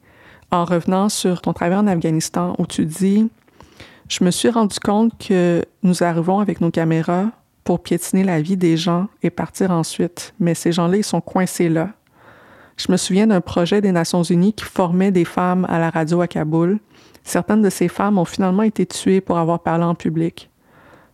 [0.52, 3.30] en revenant sur ton travail en Afghanistan, où tu dis
[4.08, 7.32] Je me suis rendu compte que nous arrivons avec nos caméras
[7.64, 11.70] pour piétiner la vie des gens et partir ensuite, mais ces gens-là, ils sont coincés
[11.70, 11.90] là.
[12.78, 16.22] Je me souviens d'un projet des Nations Unies qui formait des femmes à la radio
[16.22, 16.80] à Kaboul.
[17.24, 20.50] Certaines de ces femmes ont finalement été tuées pour avoir parlé en public.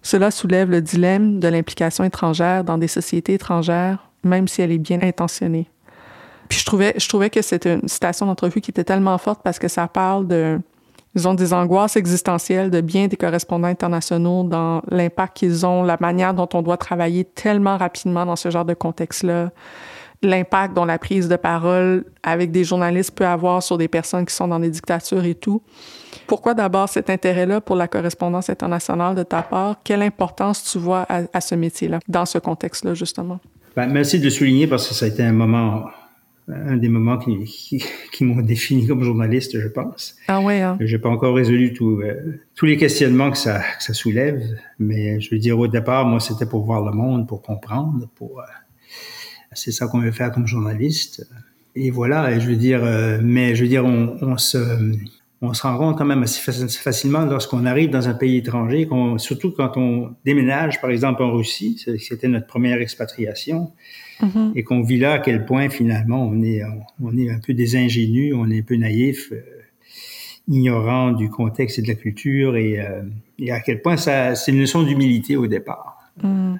[0.02, 4.78] Cela soulève le dilemme de l'implication étrangère dans des sociétés étrangères, même si elle est
[4.78, 5.70] bien intentionnée.
[6.48, 9.60] Puis je trouvais, je trouvais que c'était une citation d'entrevue qui était tellement forte parce
[9.60, 10.60] que ça parle de,
[11.16, 16.34] disons, des angoisses existentielles de bien des correspondants internationaux dans l'impact qu'ils ont, la manière
[16.34, 19.52] dont on doit travailler tellement rapidement dans ce genre de contexte-là,
[20.22, 24.36] l'impact dont la prise de parole avec des journalistes peut avoir sur des personnes qui
[24.36, 25.62] sont dans des dictatures et tout.
[26.28, 29.78] Pourquoi d'abord cet intérêt-là pour la correspondance internationale de ta part?
[29.84, 33.40] Quelle importance tu vois à, ce métier-là, dans ce contexte-là, justement?
[33.76, 35.86] Ben, merci de souligner parce que ça a été un moment,
[36.50, 40.16] un des moments qui, qui, m'ont défini comme journaliste, je pense.
[40.28, 40.78] Ah ouais, hein?
[40.80, 44.42] J'ai pas encore résolu tout, euh, tous les questionnements que ça, que ça soulève,
[44.80, 48.40] mais je veux dire, au départ, moi, c'était pour voir le monde, pour comprendre, pour...
[48.40, 48.44] Euh,
[49.54, 51.28] c'est ça qu'on veut faire comme journaliste.
[51.76, 54.58] Et voilà, et je veux dire, euh, mais je veux dire, on, on se
[55.42, 59.52] on se rend compte quand même assez facilement lorsqu'on arrive dans un pays étranger, surtout
[59.52, 63.72] quand on déménage, par exemple, en Russie, c'était notre première expatriation,
[64.22, 64.52] mm-hmm.
[64.56, 66.62] et qu'on vit là à quel point finalement on est,
[67.02, 69.42] on est un peu désingénu, on est un peu naïf, euh,
[70.48, 73.04] ignorant du contexte et de la culture, et, euh,
[73.38, 76.12] et à quel point ça, c'est une leçon d'humilité au départ.
[76.22, 76.56] Mm.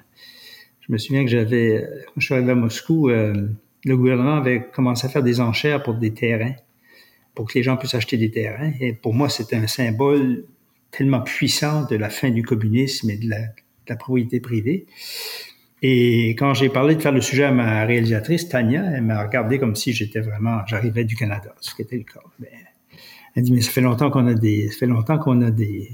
[0.80, 3.48] Je me souviens que j'avais, quand je suis arrivé à Moscou, euh,
[3.84, 6.54] le gouvernement avait commencé à faire des enchères pour des terrains
[7.34, 8.72] pour que les gens puissent acheter des terrains.
[8.80, 10.44] Et pour moi, c'était un symbole
[10.90, 14.86] tellement puissant de la fin du communisme et de la, de la propriété privée.
[15.82, 19.58] Et quand j'ai parlé de faire le sujet à ma réalisatrice, Tania, elle m'a regardé
[19.58, 22.20] comme si j'étais vraiment, j'arrivais du Canada, ce qui était le cas.
[22.38, 22.50] Mais
[23.34, 25.90] elle dit, mais ça fait longtemps qu'on a des, ça fait longtemps qu'on a des,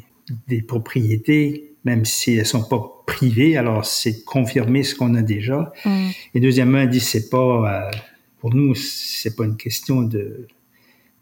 [0.49, 5.73] des propriétés, même si elles sont pas privées, alors c'est confirmer ce qu'on a déjà.
[5.85, 6.09] Mm.
[6.35, 7.97] Et deuxièmement, elle dit, c'est pas, euh,
[8.41, 10.49] pour nous, c'est pas une question de,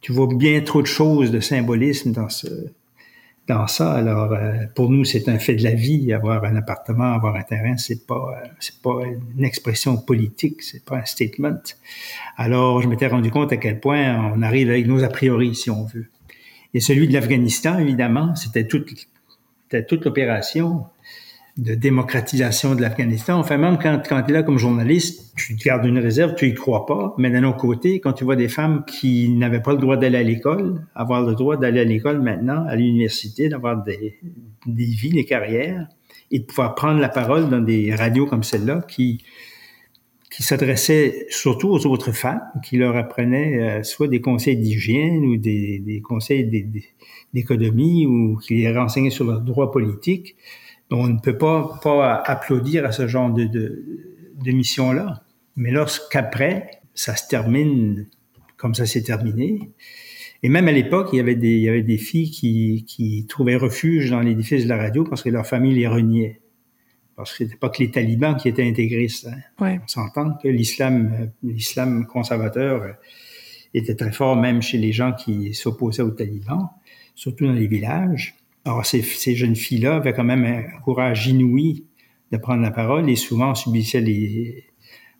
[0.00, 2.46] tu vois bien trop de choses de symbolisme dans ce
[3.46, 3.92] dans ça.
[3.92, 6.12] Alors euh, pour nous, c'est un fait de la vie.
[6.12, 9.00] Avoir un appartement, avoir un terrain, c'est pas euh, c'est pas
[9.36, 11.60] une expression politique, c'est pas un statement.
[12.36, 15.70] Alors je m'étais rendu compte à quel point on arrive avec nos a priori, si
[15.70, 16.06] on veut.
[16.72, 18.90] Et celui de l'Afghanistan, évidemment, c'était toute
[19.64, 20.86] c'était toute l'opération
[21.56, 23.38] de démocratisation de l'Afghanistan.
[23.38, 26.84] Enfin, même quand, tu es là comme journaliste, tu gardes une réserve, tu y crois
[26.84, 27.14] pas.
[27.16, 30.18] Mais d'un autre côté, quand tu vois des femmes qui n'avaient pas le droit d'aller
[30.18, 34.18] à l'école, avoir le droit d'aller à l'école maintenant, à l'université, d'avoir des,
[34.66, 35.86] des vies, des carrières,
[36.32, 39.22] et de pouvoir prendre la parole dans des radios comme celle-là qui,
[40.34, 45.36] qui s'adressaient surtout aux autres femmes, qui leur apprenaient euh, soit des conseils d'hygiène ou
[45.36, 46.50] des, des conseils
[47.32, 50.34] d'économie ou qui les renseignaient sur leurs droits politiques
[50.90, 55.22] on ne peut pas, pas applaudir à ce genre de, de, mission-là.
[55.56, 58.06] Mais lorsqu'après, ça se termine
[58.56, 59.72] comme ça s'est terminé,
[60.44, 63.26] et même à l'époque, il y avait des, il y avait des filles qui, qui
[63.26, 66.42] trouvaient refuge dans l'édifice de la radio parce que leur famille les reniait.
[67.16, 69.26] Parce que c'était pas que les talibans qui étaient intégristes.
[69.60, 69.78] Hein.
[69.82, 72.96] On s'entend que l'islam, l'islam conservateur
[73.72, 76.68] était très fort même chez les gens qui s'opposaient aux talibans,
[77.14, 78.36] surtout dans les villages.
[78.64, 81.84] Alors, ces, ces jeunes filles-là avaient quand même un courage inouï
[82.32, 84.64] de prendre la parole et souvent on subissait les,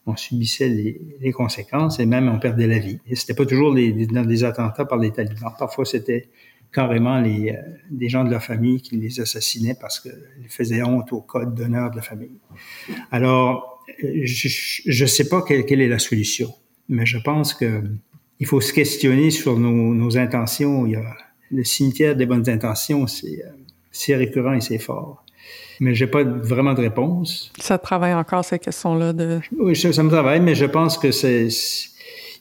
[0.07, 2.98] on subissait les, les conséquences et même on perdait la vie.
[3.07, 5.52] Et c'était pas toujours les, dans des attentats par les talibans.
[5.59, 6.28] Parfois, c'était
[6.72, 11.12] carrément les, euh, des gens de leur famille qui les assassinaient parce qu'ils faisaient honte
[11.12, 12.38] au code d'honneur de la famille.
[13.11, 16.52] Alors, je ne sais pas quelle, quelle, est la solution,
[16.88, 17.83] mais je pense que
[18.40, 20.87] il faut se questionner sur nos, nos intentions.
[20.87, 21.16] Il y a
[21.50, 23.42] le cimetière des bonnes intentions, c'est
[23.92, 25.24] c'est récurrent et c'est fort.
[25.80, 27.52] Mais j'ai pas vraiment de réponse.
[27.59, 29.40] Ça travaille encore ces questions-là de.
[29.59, 31.48] Oui, ça, me travaille, mais je pense que c'est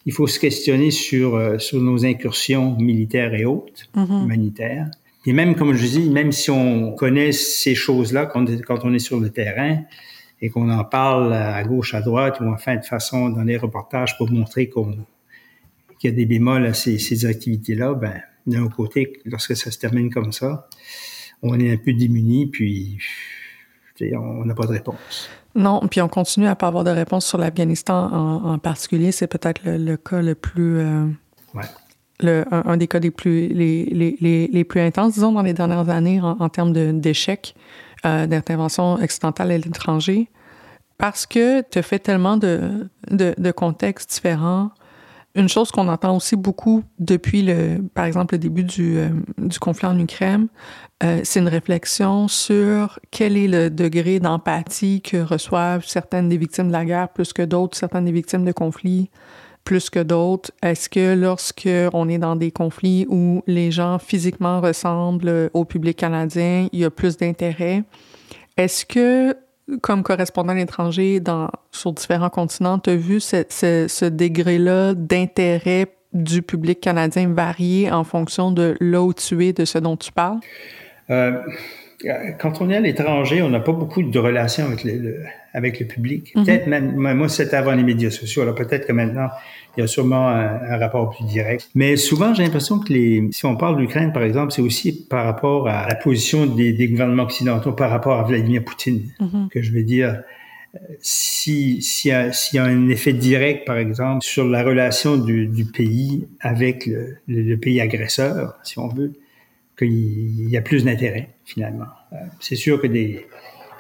[0.06, 4.24] il faut se questionner sur, euh, sur nos incursions militaires et autres, mm-hmm.
[4.24, 4.92] humanitaires.
[5.26, 9.00] Et même, comme je dis, même si on connaît ces choses-là quand, quand, on est
[9.00, 9.80] sur le terrain
[10.42, 14.18] et qu'on en parle à gauche, à droite, ou enfin de façon dans les reportages
[14.18, 14.98] pour montrer qu'on
[16.00, 19.78] qu'il y a des bémols à ces, ces activités-là, ben, d'un côté, lorsque ça se
[19.78, 20.68] termine comme ça,
[21.42, 22.98] on est un peu démuni, puis
[24.02, 25.30] on n'a pas de réponse.
[25.56, 29.12] Non, puis on continue à pas avoir de réponse sur l'Afghanistan en, particulier.
[29.12, 30.80] C'est peut-être le, cas le plus...
[30.80, 31.06] Euh,
[32.20, 35.90] le, un, des cas les plus, les, les, les, plus intenses, disons, dans les dernières
[35.90, 37.56] années en, termes d'échecs
[38.06, 40.30] euh, d'intervention occidentale à l'étranger,
[40.98, 44.72] parce que tu fais tellement de, de, de contextes différents,
[45.36, 49.10] une chose qu'on entend aussi beaucoup depuis, le, par exemple, le début du, euh,
[49.60, 50.48] conflit en Ukraine,
[51.04, 56.68] euh, c'est une réflexion sur quel est le degré d'empathie que reçoivent certaines des victimes
[56.68, 59.10] de la guerre plus que d'autres, certaines des victimes de conflits
[59.64, 60.52] plus que d'autres.
[60.62, 65.98] Est-ce que lorsque on est dans des conflits où les gens physiquement ressemblent au public
[65.98, 67.84] canadien, il y a plus d'intérêt?
[68.58, 69.36] Est-ce que
[69.82, 75.88] comme correspondant à l'étranger dans, sur différents continents, tu as vu ce, ce, degré-là d'intérêt
[76.14, 80.12] du public canadien varier en fonction de là où tu es, de ce dont tu
[80.12, 80.40] parles?
[81.10, 81.40] Euh,
[82.40, 85.24] quand on est à l'étranger, on n'a pas beaucoup de relations avec le,
[85.54, 86.36] avec le public.
[86.36, 86.46] Mhm.
[86.46, 88.42] Peut-être même, moi, c'était avant les médias sociaux.
[88.42, 89.30] Alors peut-être que maintenant,
[89.76, 91.70] il y a sûrement un, rapport plus direct.
[91.76, 95.26] Mais souvent, j'ai l'impression que les, si on parle d'Ukraine, par exemple, c'est aussi par
[95.26, 99.50] rapport à la position des, des, gouvernements occidentaux par rapport à Vladimir Poutine, mhm.
[99.50, 100.22] que je veux dire.
[101.02, 106.28] Si, s'il y, a un effet direct, par exemple, sur la relation du, du pays
[106.40, 109.14] avec le, le, pays agresseur, si on veut,
[109.78, 111.86] qu'il y a plus d'intérêt, finalement.
[112.14, 113.28] Euh, c'est sûr que des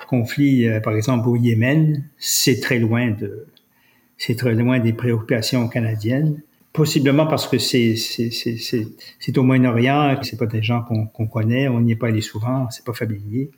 [0.07, 3.47] conflits, euh, par exemple au Yémen, c'est très loin de,
[4.17, 6.41] c'est très loin des préoccupations canadiennes.
[6.71, 8.57] Possiblement parce que c'est, c'est, c'est,
[9.19, 12.67] c'est, au Moyen-Orient, c'est pas des gens qu'on, connaît, on n'y est pas allé souvent,
[12.71, 13.51] c'est pas familier.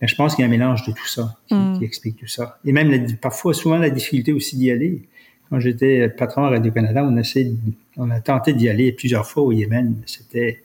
[0.00, 1.78] Mais je pense qu'il y a un mélange de tout ça qui, mm.
[1.78, 2.58] qui explique tout ça.
[2.66, 5.08] Et même parfois, souvent, la difficulté aussi d'y aller.
[5.48, 7.50] Quand j'étais patron à Radio-Canada, on, essaie,
[7.96, 9.96] on a tenté d'y aller plusieurs fois au Yémen.
[10.04, 10.62] C'était,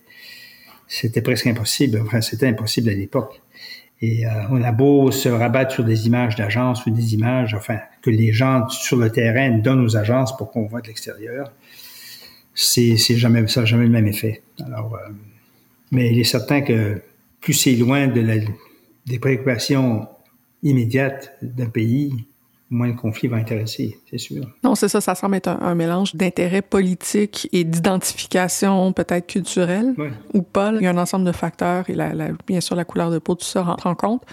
[0.88, 2.02] c'était presque impossible.
[2.06, 3.42] Enfin, c'était impossible à l'époque.
[4.02, 7.80] Et euh, on a beau se rabattre sur des images d'agence ou des images, enfin,
[8.06, 11.52] que les gens sur le terrain donnent aux agences pour qu'on voit de l'extérieur,
[12.54, 14.44] c'est, jamais, ça n'a jamais le même effet.
[14.64, 15.12] Alors, euh,
[15.92, 17.02] mais il est certain que
[17.42, 18.36] plus c'est loin de la,
[19.08, 20.08] des préoccupations
[20.62, 22.14] immédiates d'un pays,
[22.70, 24.46] moins le conflit va intéresser, c'est sûr.
[24.64, 29.96] Non, c'est ça, ça semble être un, mélange d'intérêts politiques et d'identification peut-être culturelle
[30.34, 30.72] ou pas.
[30.74, 32.12] Il y a un ensemble de facteurs et la,
[32.46, 34.24] bien sûr la couleur de peau, tout ça rentre en compte.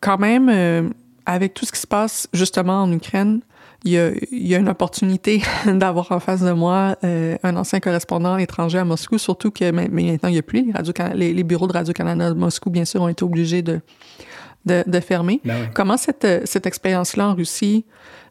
[0.00, 0.88] Quand même, euh,
[1.26, 3.40] avec tout ce qui se passe justement en Ukraine,
[3.84, 7.56] il y a, il y a une opportunité d'avoir en face de moi euh, un
[7.56, 10.92] ancien correspondant étranger à Moscou, surtout que mais, maintenant il n'y a plus les, radio
[11.14, 13.80] les, les bureaux de Radio-Canada de Moscou, bien sûr, ont été obligés de
[14.64, 15.40] de, fermer.
[15.44, 17.84] Ben Comment cette, cette expérience-là en Russie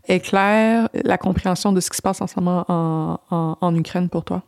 [0.07, 4.23] éclaire la compréhension de ce qui se passe en ce moment en, en, Ukraine pour
[4.23, 4.43] toi?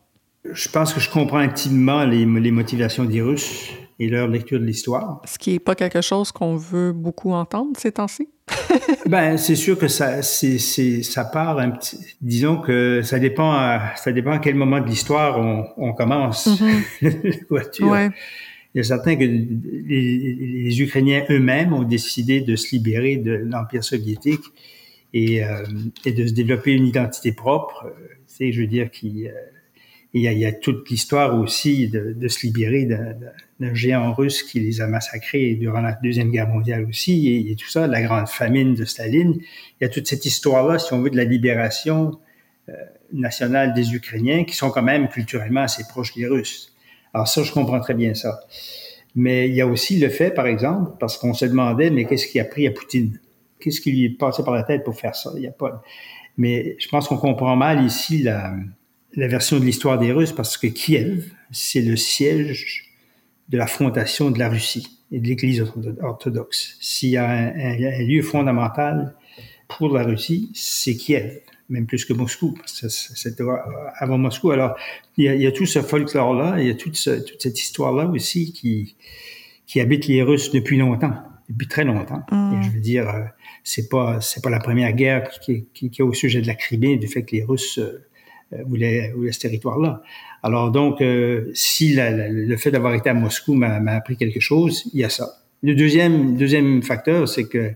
[0.51, 4.65] Je pense que je comprends intimement les, les motivations des Russes et leur lecture de
[4.65, 5.21] l'histoire.
[5.25, 8.29] Ce qui n'est pas quelque chose qu'on veut beaucoup entendre ces temps-ci?
[9.06, 11.97] ben, c'est sûr que ça, c'est, ça part un petit.
[12.21, 16.49] Disons que ça dépend, à, ça dépend à quel moment de l'histoire on, on commence
[17.49, 17.88] voiture.
[17.88, 18.10] Ouais
[18.73, 24.43] il est certain que les, Ukrainiens eux-mêmes ont décidé de se libérer de l'Empire soviétique
[25.13, 25.63] et, euh,
[26.06, 27.93] et, de se développer une identité propre.
[28.25, 29.32] C'est, je veux dire, qu'il
[30.13, 34.60] il y, y a toute l'histoire aussi de, de, se libérer d'un géant russe qui
[34.60, 38.28] les a massacrés durant la Deuxième Guerre mondiale aussi, et, et, tout ça, la grande
[38.28, 39.34] famine de Staline.
[39.39, 42.19] Il y a toute cette histoire-là, si on veut, de la libération
[42.69, 42.73] euh,
[43.12, 46.76] nationale des Ukrainiens, qui sont quand même culturellement assez proches des Russes.
[47.13, 48.39] Alors ça, je comprends très bien ça.
[49.15, 52.28] Mais il y a aussi le fait, par exemple, parce qu'on se demandait, mais qu'est-ce
[52.28, 53.19] qui a pris à Poutine?
[53.60, 55.32] Qu'est-ce qui lui est passé par la tête pour faire ça?
[55.38, 55.84] Il y a pas.
[56.38, 58.56] Mais je pense qu'on comprend mal ici la,
[59.15, 62.86] la version de l'histoire des Russes parce que Kiev, c'est le siège
[63.49, 65.63] de la fondation de la Russie et de l'Église
[66.02, 66.78] orthodoxe.
[66.82, 69.15] S'il y a un, un, lieu fondamental
[69.67, 71.39] pour la Russie, c'est Kiev.
[71.69, 73.43] même plus que Moscou, c'était
[73.97, 74.52] avant Moscou.
[74.52, 74.76] Alors,
[75.17, 78.95] il y a, tout ce folklore-là, il y a toute, toute cette histoire-là aussi qui,
[79.67, 81.13] qui habite les Russes depuis longtemps,
[81.49, 82.23] depuis très longtemps.
[82.32, 82.54] Mm.
[82.54, 83.21] Et je veux dire, euh,
[83.63, 86.56] c'est pas c'est pas la première guerre qui, qui, qui, est au sujet de la
[86.56, 87.80] Crimée, du fait que les Russes
[88.53, 90.01] euh, territoire-là.
[90.41, 94.99] Alors donc, euh, si le fait d'avoir été à Moscou m'a appris quelque chose, il
[94.99, 95.43] y a ça.
[95.61, 97.73] Le deuxième deuxième facteur, c'est que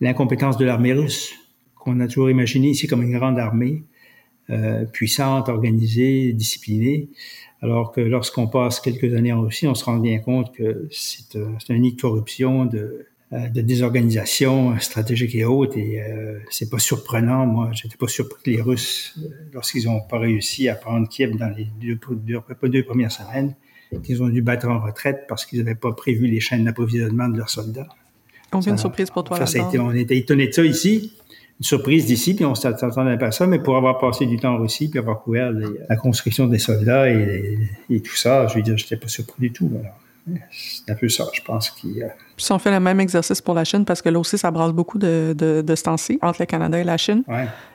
[0.00, 1.32] l'incompétence de l'armée russe,
[1.74, 3.82] qu'on a toujours imaginé ici comme une grande armée,
[4.50, 7.08] euh, puissante, organisée, disciplinée,
[7.62, 11.36] alors que lorsqu'on passe quelques années en Russie, on se rend bien compte que c'est
[11.36, 15.76] un de corruption, de, de désorganisation stratégique et haute.
[15.76, 17.46] Et euh, c'est pas surprenant.
[17.46, 21.36] Moi, j'étais pas surpris que les Russes, euh, lorsqu'ils ont pas réussi à prendre Kiev
[21.36, 23.54] dans les deux, deux, deux premières semaines,
[24.02, 27.38] qu'ils ont dû battre en retraite parce qu'ils n'avaient pas prévu les chaînes d'approvisionnement de
[27.38, 27.88] leurs soldats.
[28.52, 29.36] Aucune surprise pour toi.
[29.38, 31.12] Ça, ça a été, on était étonnés de ça ici
[31.60, 34.54] une surprise d'ici, puis on s'attendait pas à ça, mais pour avoir passé du temps
[34.54, 37.58] en Russie, puis avoir couvert la construction des soldats et,
[37.90, 39.70] et, tout ça, je veux dire, j'étais pas surpris du tout.
[40.50, 41.70] C'est un peu ça, je pense.
[41.70, 42.00] Qui,
[42.36, 44.72] Si on fait le même exercice pour la Chine, parce que là aussi, ça brasse
[44.72, 45.74] beaucoup de, de, de
[46.22, 47.22] entre le Canada et la Chine.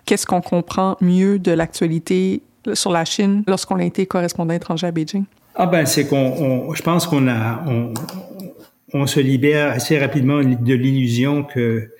[0.06, 2.42] Qu'est-ce qu'on comprend mieux de l'actualité
[2.74, 5.26] sur la Chine lorsqu'on a été correspondant étranger à Beijing?
[5.56, 7.94] Ah ben, c'est qu'on, je pense qu'on a, on,
[8.94, 11.92] on, se libère assez rapidement de l'illusion que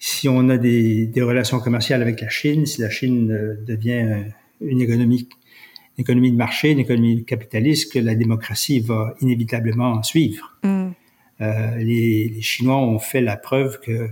[0.00, 4.22] si on a des, relations commerciales avec la Chine, si la Chine euh, devient euh,
[4.60, 5.28] une économie,
[5.98, 10.56] économie de marché, une économie capitaliste, que la démocratie va inévitablement suivre.
[10.62, 10.90] Mm.
[11.40, 14.08] Euh, les, Chinois ont fait la preuve que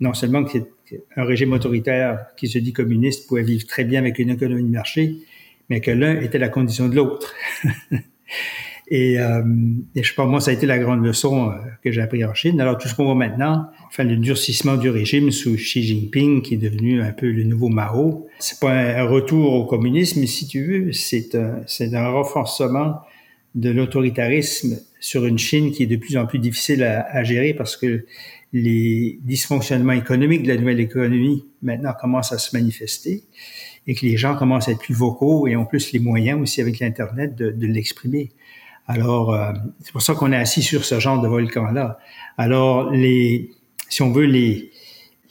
[0.00, 4.30] non seulement qu'un régime autoritaire qui se dit communiste pouvait vivre très bien avec une
[4.30, 5.16] économie de marché,
[5.70, 7.34] mais que l'un était la condition de l'autre.
[8.88, 9.42] Et, euh,
[9.96, 12.24] et, je sais pas, moi, ça a été la grande leçon euh, que j'ai appris
[12.24, 12.60] en Chine.
[12.60, 16.54] Alors, tout ce qu'on voit maintenant, enfin, le durcissement du régime sous Xi Jinping, qui
[16.54, 20.64] est devenu un peu le nouveau Mao, c'est pas un retour au communisme, si tu
[20.64, 23.00] veux, c'est un, c'est un renforcement
[23.56, 27.54] de l'autoritarisme sur une Chine qui est de plus en plus difficile à, à, gérer
[27.54, 28.04] parce que
[28.52, 33.24] les dysfonctionnements économiques de la nouvelle économie maintenant commencent à se manifester
[33.86, 36.60] et que les gens commencent à être plus vocaux et ont plus les moyens aussi
[36.60, 38.30] avec l'Internet de, de l'exprimer.
[38.88, 41.98] Alors, euh, c'est pour ça qu'on est assis sur ce genre de volcan-là.
[42.38, 43.50] Alors, les,
[43.88, 44.70] si on veut, les,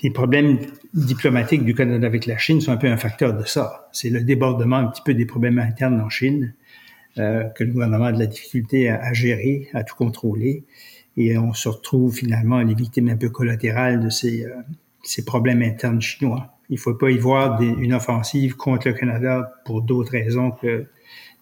[0.02, 0.60] les problèmes
[0.94, 3.90] diplomatiques du Canada avec la Chine sont un peu un facteur de ça.
[3.92, 6.54] C'est le débordement un petit peu des problèmes internes en Chine
[7.18, 10.64] euh, que le gouvernement a de la difficulté à, gérer, à tout contrôler.
[11.18, 14.54] Et on se retrouve finalement les victimes un peu collatérales de ces, euh,
[15.04, 16.58] ces problèmes internes chinois.
[16.70, 20.88] Il faut pas y voir une offensive contre le Canada pour d'autres raisons que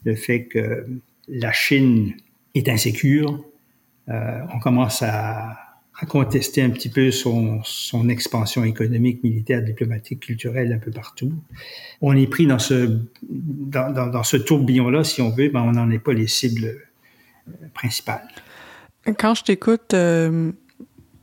[0.03, 0.86] le fait que
[1.28, 2.13] la Chine
[2.55, 3.43] est insécure.
[4.09, 5.57] Euh, on commence à,
[6.09, 7.61] contester un petit peu son,
[8.09, 11.32] expansion économique, militaire, diplomatique, culturelle un peu partout.
[12.01, 15.99] On est pris dans ce, dans, ce tourbillon-là, si on veut, mais on n'en est
[15.99, 16.65] pas les cibles
[17.47, 18.28] euh, principales.
[19.17, 20.51] Quand je t'écoute, euh,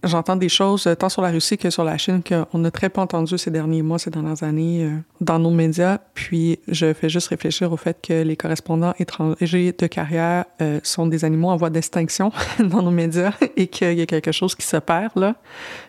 [0.03, 2.89] J'entends des choses euh, tant sur la Russie que sur la Chine qu'on a très
[2.89, 5.99] peu entendu ces derniers mois, ces dernières années euh, dans nos médias.
[6.15, 11.07] Puis je fais juste réfléchir au fait que les correspondants étrangers de carrière euh, sont
[11.07, 14.67] des animaux en voie d'extinction dans nos médias et qu'il y a quelque chose qui
[14.67, 15.35] se perd là,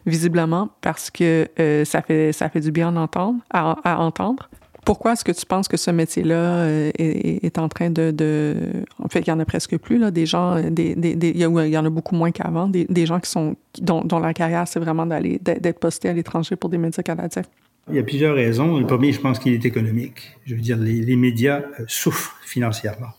[0.06, 1.48] visiblement, parce que
[1.86, 3.40] ça fait ça fait du bien à entendre.
[3.50, 4.50] À, entendre.
[4.84, 8.56] Pourquoi est-ce que tu penses que ce métier-là euh, est, en train de,
[8.98, 10.60] En fait, il y en a presque plus, là, des gens...
[10.60, 14.20] Des, des, il, y en a beaucoup moins qu'avant, des, gens qui sont, dont, dont
[14.20, 17.44] la carrière, c'est vraiment d'aller d'être posté à l'étranger pour des médias canadiens?
[17.90, 18.80] Il y a plusieurs raisons.
[18.80, 20.38] Le premier, je pense qu'il est économique.
[20.46, 23.10] Je veux dire, les, médias euh, souffrent financièrement.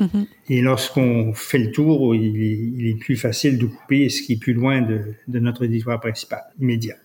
[0.00, 0.26] Mm-hmm.
[0.50, 4.52] Et lorsqu'on fait le tour, il est, plus facile de couper ce qui est plus
[4.52, 6.96] loin de, de notre éditoire principal, immédiat.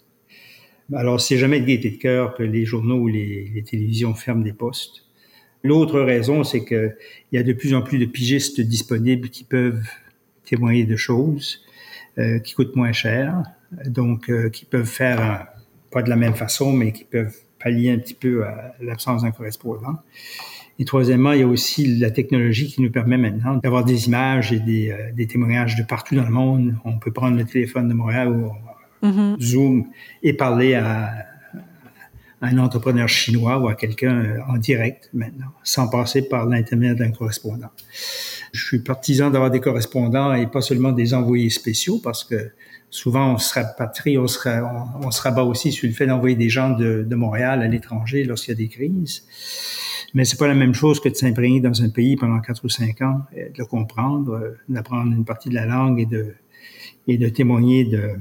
[0.94, 4.54] Alors, c'est jamais de gaieté de cœur que les journaux ou les, télévisions ferment des
[4.54, 5.06] postes.
[5.64, 6.96] L'autre raison, c'est qu'il
[7.32, 9.88] y a de plus en plus de pigistes disponibles qui peuvent
[10.46, 11.62] témoigner de choses
[12.18, 13.44] euh, qui coûtent moins cher,
[13.86, 15.48] donc euh, qui peuvent faire,
[15.92, 19.32] pas de la même façon, mais qui peuvent pallier un petit peu à l'absence d'un
[19.32, 20.00] correspondant.
[20.80, 24.54] Et troisièmement, il y a aussi la technologie qui nous permet maintenant d'avoir des images
[24.54, 26.76] et des, euh, des, témoignages de partout dans le monde.
[26.86, 28.50] On peut prendre le téléphone de Montréal ou
[29.04, 29.41] Mm-hmm.
[29.41, 29.88] Zoom
[30.24, 31.26] et parler à,
[32.41, 37.12] un entrepreneur chinois ou à quelqu'un euh, en direct maintenant, sans passer par l'intermédiaire d'un
[37.12, 37.70] correspondant.
[38.54, 42.52] Je suis partisan d'avoir des correspondants et pas seulement des envoyés spéciaux parce que
[42.89, 44.39] souvent on se rapatrie, on se,
[45.04, 48.54] on, se rabat aussi sur le fait d'envoyer des gens de, Montréal à l'étranger lorsqu'il
[48.54, 49.26] y a des crises.
[50.16, 52.70] Mais c'est pas la même chose que de s'imprégner dans un pays pendant quatre ou
[52.70, 56.34] cinq ans, de le comprendre, euh, d'apprendre une partie de la langue et de,
[57.08, 58.18] et de témoigner de,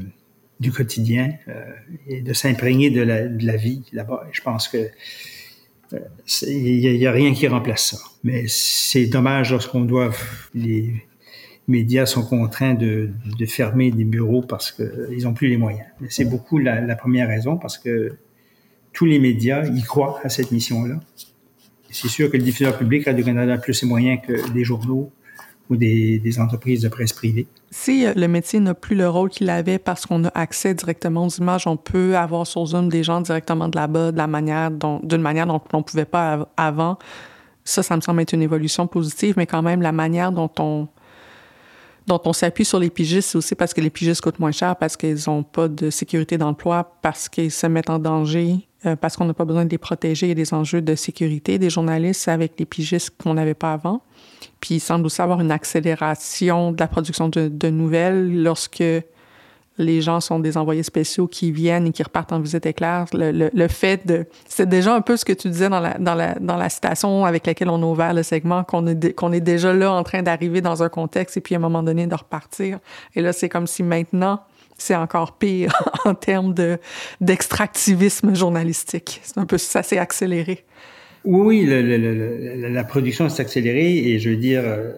[0.61, 1.65] du quotidien euh,
[2.09, 4.27] et de s'imprégner de la, de la vie là-bas.
[4.33, 4.89] je pense que
[6.47, 7.99] Il n'y a, rien qui remplace ça.
[8.25, 10.13] Mais c'est dommage lorsqu'on doit,
[10.55, 11.07] les
[11.67, 15.87] médias sont contraints de, de fermer des bureaux parce qu'ils n'ont plus les moyens.
[16.09, 18.17] C'est beaucoup la, la, première raison parce que
[18.93, 21.01] tous les médias y croient à cette mission-là.
[21.91, 25.11] C'est sûr que le diffuseur public, Radio-Canada, a plus ses moyens que les journaux
[25.71, 27.47] ou des, entreprises de presse privée.
[27.71, 31.27] Si euh, le métier n'a plus le rôle qu'il avait parce qu'on a accès directement
[31.27, 35.61] aux images, on peut avoir sur Zoom des gens directement de là-bas, d'une manière dont
[35.73, 36.99] on ne pouvait pas avant.
[37.65, 40.89] Ça, ça me semble être une évolution positive, mais quand même, la manière dont on,
[42.07, 44.75] dont on s'appuie sur les pigistes, c'est aussi parce que les pigistes coûtent moins cher,
[44.77, 49.17] parce qu'ils n'ont pas de sécurité d'emploi, parce qu'ils se mettent en danger, euh, parce
[49.17, 50.27] qu'on n'a pas besoin de les protéger.
[50.27, 53.75] Il y a des enjeux de sécurité des journalistes avec les pigistes qu'on n'avait pas
[53.75, 54.03] avant.
[54.61, 58.83] Puis il semble aussi avoir une accélération de la production de, nouvelles lorsque
[59.81, 63.05] les gens sont des envoyés spéciaux qui viennent et qui repartent en visite éclair.
[63.13, 64.27] Le, le, le fait de...
[64.49, 67.25] C'est déjà un peu ce que tu disais dans la, dans la, dans la citation
[67.25, 70.61] avec laquelle on a ouvert le segment, qu'on est, est déjà là en train d'arriver
[70.61, 72.81] dans un contexte et puis à un moment donné de repartir.
[73.15, 74.41] Et là, c'est comme si maintenant,
[74.79, 75.73] c'est encore pire
[76.05, 76.79] en termes de,
[77.21, 79.21] d'extractivisme journalistique.
[79.23, 80.65] C'est un peu ça s'est accéléré.
[81.31, 84.93] Oui, le, le, la production s'est accélérée et je veux dire, euh,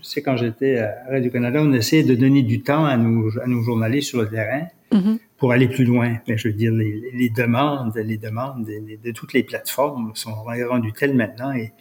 [0.00, 3.62] sais, quand j'étais à Radio-Canada, on essayait de donner du temps à nos, à nos
[3.62, 5.18] journalistes sur le terrain mm-hmm.
[5.36, 6.16] pour aller plus loin.
[6.26, 10.32] Mais je veux dire, les, les demandes, les demandes de, de, toutes les plateformes sont
[10.32, 11.72] rendues telles maintenant et,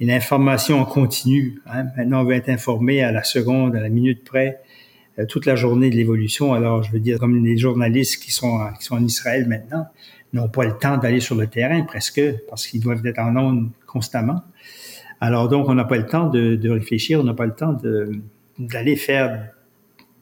[0.00, 1.60] et l'information continue.
[1.66, 1.88] Hein.
[1.98, 4.60] Maintenant, on veut être informé à la seconde, à la minute près,
[5.18, 6.54] euh, toute la journée de l'évolution.
[6.54, 9.84] Alors, je veux dire, comme les journalistes qui sont, qui sont en Israël maintenant
[10.32, 13.68] n'ont pas le temps d'aller sur le terrain presque parce qu'ils doivent être en ondes
[13.86, 14.42] constamment.
[15.20, 17.76] Alors donc, on n'a pas le temps de, de réfléchir, on n'a pas le temps
[18.58, 19.48] d'aller faire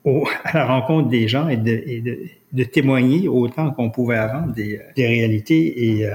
[0.04, 2.18] au, à la rencontre des gens et de, et de,
[2.52, 6.14] de témoigner autant qu'on pouvait avant des, des réalités et euh,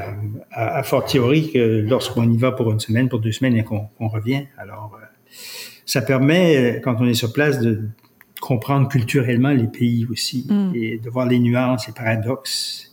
[0.51, 3.87] à, à fortiori que lorsqu'on y va pour une semaine, pour deux semaines et qu'on
[3.99, 4.45] revient.
[4.57, 5.05] Alors, euh,
[5.85, 7.81] ça permet, quand on est sur place, de
[8.41, 10.71] comprendre culturellement les pays aussi mm.
[10.75, 12.92] et de voir les nuances, les paradoxes,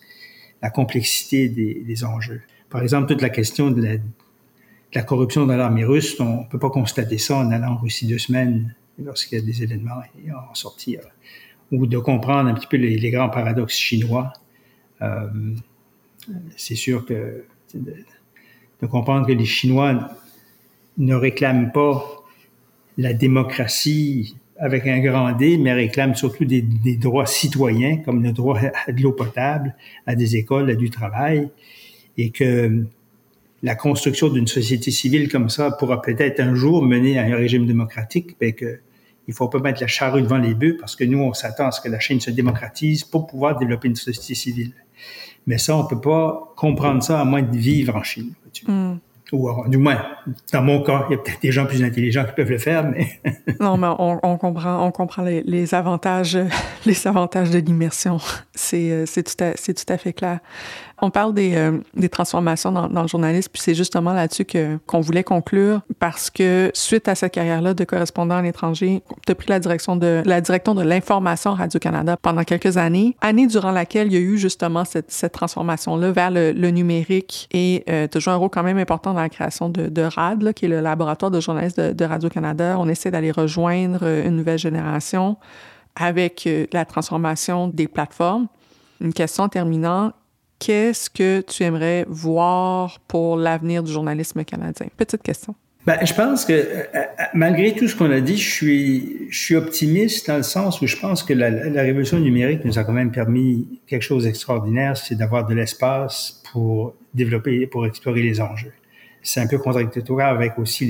[0.63, 2.43] la complexité des, enjeux.
[2.69, 4.01] Par exemple, toute la question de
[4.93, 8.19] la corruption dans l'armée russe, on peut pas constater ça en allant en Russie deux
[8.19, 11.01] semaines lorsqu'il y a des événements et en sortir.
[11.73, 14.33] Ou de comprendre un petit peu les, grands paradoxes chinois.
[15.03, 15.29] Euh,
[16.57, 17.45] c'est sûr que
[17.75, 20.11] de, comprendre que les Chinois
[20.99, 22.05] ne réclament pas
[22.99, 26.63] la démocratie avec un grand D, mais réclament surtout des,
[26.97, 29.75] droits citoyens, comme le droit à de l'eau potable,
[30.07, 31.49] à des écoles, à du travail,
[32.19, 32.85] et que
[33.63, 37.67] la construction d'une société civile comme ça pourra peut-être un jour mener à un régime
[37.67, 38.81] démocratique, mais que
[39.29, 41.71] il faut pas mettre la charrue devant les bœufs parce que nous, on s'attend à
[41.71, 44.73] ce que la Chine se démocratise pour pouvoir développer une société civile.
[45.47, 48.33] Mais ça, on peut pas comprendre ça à moins de vivre en Chine.
[49.33, 50.03] Ou du moins,
[50.53, 52.85] dans mon cas, il y a peut-être des gens plus intelligents qui peuvent le faire,
[52.85, 53.21] mais
[53.61, 56.39] non, mais on, comprend, on comprend les, avantages,
[56.87, 58.19] les avantages de l'immersion.
[58.55, 60.41] C'est, euh, c'est tout à fait clair.
[61.03, 65.01] On parle des, euh, des transformations dans, le journalisme, puis c'est justement là-dessus que, qu'on
[65.01, 69.49] voulait conclure, parce que suite à cette carrière-là de correspondant à l'étranger, tu as pris
[69.49, 74.13] la direction de la direction de l'information Radio-Canada pendant quelques années, année durant laquelle il
[74.13, 78.37] y a eu justement cette, cette transformation-là vers le, numérique et euh, tu joué un
[78.37, 81.81] rôle quand même important dans la création de, RAD, qui est le laboratoire de journalistes
[81.81, 82.77] de, de Radio-Canada.
[82.79, 85.37] On essaie d'aller rejoindre euh, une nouvelle génération
[85.97, 88.47] avec euh, la transformation des plateformes.
[89.01, 90.13] Une question terminant,
[90.61, 94.87] qu'est-ce que tu aimerais voir pour l'avenir du journalisme canadien?
[94.97, 95.57] Petite question.
[95.87, 96.85] Ben, je pense que euh,
[97.33, 101.23] malgré tout ce qu'on a dit, je suis, optimiste dans le sens où je pense
[101.23, 101.49] que la,
[101.83, 106.95] révolution numérique nous a quand même permis quelque chose d'extraordinaire, c'est d'avoir de l'espace pour
[107.15, 108.73] développer, pour explorer les enjeux.
[109.23, 110.85] C'est un peu contradictoire avec aussi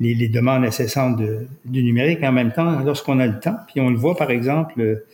[0.00, 1.20] les, demandes incessantes
[1.64, 2.22] du numérique.
[2.24, 5.04] En même temps, lorsqu'on a le temps, puis on le voit par exemple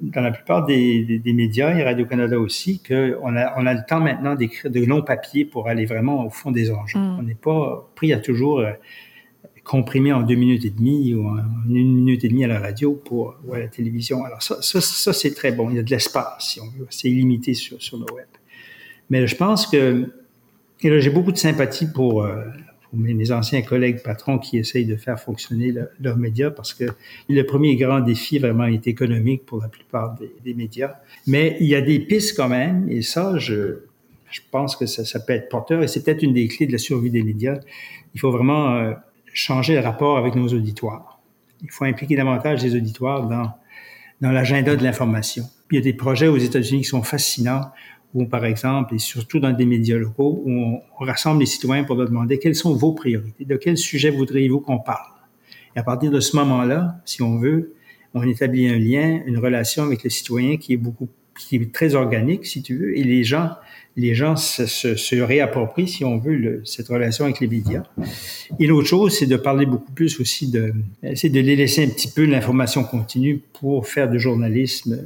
[0.00, 3.80] dans la plupart des, des, des médias et Radio-Canada aussi, qu'on a, on a le
[3.88, 6.98] temps maintenant d'écrire de longs papiers pour aller vraiment au fond des enjeux.
[6.98, 7.16] Mm.
[7.18, 8.72] On n'est pas pris à toujours euh,
[9.64, 12.92] comprimé en deux minutes et demie ou en une minute et demie à la radio
[12.92, 14.24] pour, ou à la télévision.
[14.24, 15.70] Alors ça, ça, ça c'est très bon.
[15.70, 16.86] Il y a de l'espace, si on veut.
[16.90, 18.26] C'est illimité sur, sur le web.
[19.10, 20.08] Mais je pense que
[20.82, 22.65] et là, j'ai beaucoup de sympathie pour, euh, pour
[22.96, 26.84] mes, anciens collègues patrons qui essayent de faire fonctionner leurs leur médias parce que
[27.28, 30.96] le premier grand défi vraiment est économique pour la plupart des, médias.
[31.26, 33.80] Mais il y a des pistes quand même, et ça, je,
[34.30, 36.72] je pense que ça, ça peut être porteur et c'est peut-être une des clés de
[36.72, 37.58] la survie des médias.
[38.14, 38.92] Il faut vraiment euh,
[39.32, 41.20] changer le rapport avec nos auditoires.
[41.62, 43.52] Il faut impliquer davantage les auditoires dans,
[44.20, 45.44] dans l'agenda de l'information.
[45.70, 47.70] Il y a des projets aux États-Unis qui sont fascinants
[48.14, 51.96] où, par exemple, et surtout dans des médias locaux, où on, rassemble les citoyens pour
[51.96, 55.12] leur demander quelles sont vos priorités, de quel sujet voudriez-vous qu'on parle.
[55.74, 57.74] Et à partir de ce moment-là, si on veut,
[58.14, 61.94] on établit un lien, une relation avec le citoyen qui est beaucoup, qui est très
[61.94, 63.50] organique, si tu veux, et les gens,
[63.96, 67.82] les gens se, réapproprient, si on veut, cette relation avec les médias.
[68.58, 70.72] Et l'autre chose, c'est de parler beaucoup plus aussi de,
[71.14, 74.98] c'est de les laisser un petit peu l'information continue pour faire du journalisme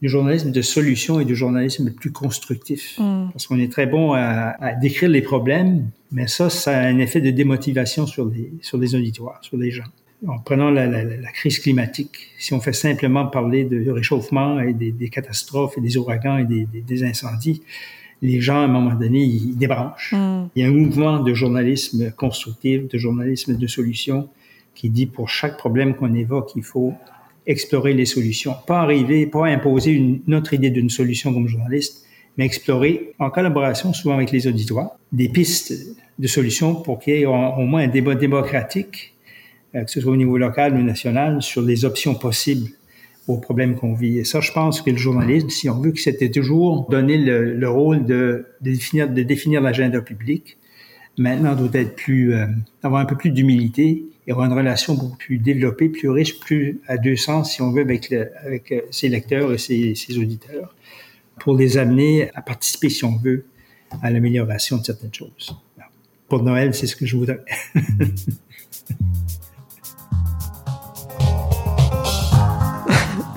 [0.00, 2.98] du journalisme de solution et du journalisme plus constructif.
[2.98, 3.30] Mm.
[3.32, 6.98] Parce qu'on est très bon à, à, décrire les problèmes, mais ça, ça a un
[6.98, 9.84] effet de démotivation sur des, sur des auditoires, sur des gens.
[10.26, 14.72] En prenant la, la, la crise climatique, si on fait simplement parler de réchauffement et
[14.72, 17.62] des, des catastrophes et des ouragans et des, des, des, incendies,
[18.20, 20.12] les gens, à un moment donné, ils débranchent.
[20.12, 20.48] Mm.
[20.56, 24.28] Il y a un mouvement de journalisme constructif, de journalisme de solution,
[24.74, 26.94] qui dit pour chaque problème qu'on évoque, il faut
[27.48, 28.54] explorer les solutions.
[28.66, 32.04] Pas arriver, pas imposer une, autre idée d'une solution comme journaliste,
[32.36, 35.74] mais explorer, en collaboration souvent avec les auditoires, des pistes
[36.18, 39.14] de solutions pour qu'il y ait au moins un débat démocratique,
[39.74, 42.68] euh, que ce soit au niveau local ou national, sur les options possibles
[43.26, 44.18] aux problèmes qu'on vit.
[44.18, 47.54] Et ça, je pense que le journalisme, si on veut que c'était toujours donner le,
[47.54, 50.56] le rôle de définir l'agenda public,
[51.18, 52.46] maintenant doit être plus, euh,
[52.82, 56.80] avoir un peu plus d'humilité et avoir une relation beaucoup plus développée, plus riche, plus
[56.86, 58.26] à deux sens, si on veut, avec, euh,
[58.90, 60.74] ses lecteurs et ses auditeurs,
[61.40, 63.44] pour les amener à participer, si on veut,
[64.02, 65.56] à l'amélioration de certaines choses.
[66.28, 67.40] Pour Noël, c'est ce que je voudrais.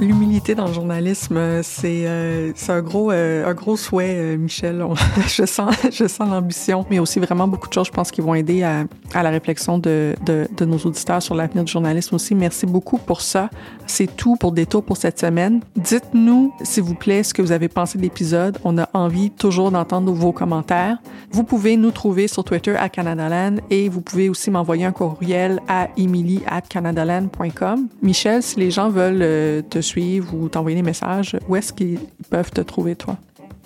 [0.01, 4.83] L'humilité dans le journalisme, euh, c'est euh, un gros euh, un gros souhait, Michel.
[5.27, 8.33] je sens je sens l'ambition, mais aussi vraiment beaucoup de choses, je pense, qui vont
[8.33, 12.33] aider à, à la réflexion de, de, de nos auditeurs sur l'avenir du journalisme aussi.
[12.33, 13.51] Merci beaucoup pour ça.
[13.85, 15.61] C'est tout pour Détour pour cette semaine.
[15.75, 18.57] Dites-nous, s'il vous plaît, ce que vous avez pensé de l'épisode.
[18.63, 20.97] On a envie toujours d'entendre vos commentaires.
[21.29, 25.59] Vous pouvez nous trouver sur Twitter à Canadaland et vous pouvez aussi m'envoyer un courriel
[25.67, 27.87] à emily at canadaland.com.
[28.01, 32.51] Michel, si les gens veulent te suivre ou t'envoyer des messages, où est-ce qu'ils peuvent
[32.51, 33.17] te trouver, toi?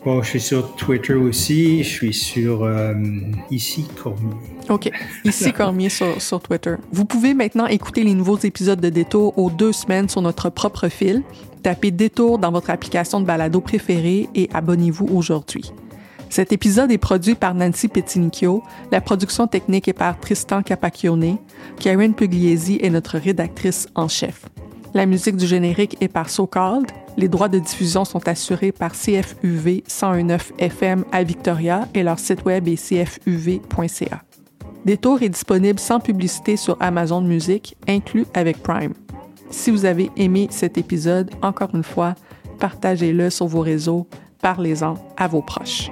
[0.05, 1.83] Bon, je suis sur Twitter aussi.
[1.83, 2.93] Je suis sur euh,
[3.49, 4.35] Ici Cormier.
[4.69, 4.91] OK.
[5.23, 6.75] Ici Cormier sur, sur Twitter.
[6.91, 10.89] Vous pouvez maintenant écouter les nouveaux épisodes de Détour aux deux semaines sur notre propre
[10.89, 11.23] fil.
[11.63, 15.71] Tapez Détour dans votre application de balado préférée et abonnez-vous aujourd'hui.
[16.29, 18.61] Cet épisode est produit par Nancy Petinicchio.
[18.91, 21.37] La production technique est par Tristan Capacchione.
[21.79, 24.45] Karen Pugliesi est notre rédactrice en chef.
[24.95, 26.89] La musique du générique est par So Called.
[27.17, 32.45] Les droits de diffusion sont assurés par CFUV 101.9 FM à Victoria et leur site
[32.45, 34.21] web est cfuv.ca.
[34.85, 38.93] Détour est disponible sans publicité sur Amazon Music, inclus avec Prime.
[39.49, 42.15] Si vous avez aimé cet épisode, encore une fois,
[42.59, 44.07] partagez-le sur vos réseaux,
[44.41, 45.91] parlez-en à vos proches.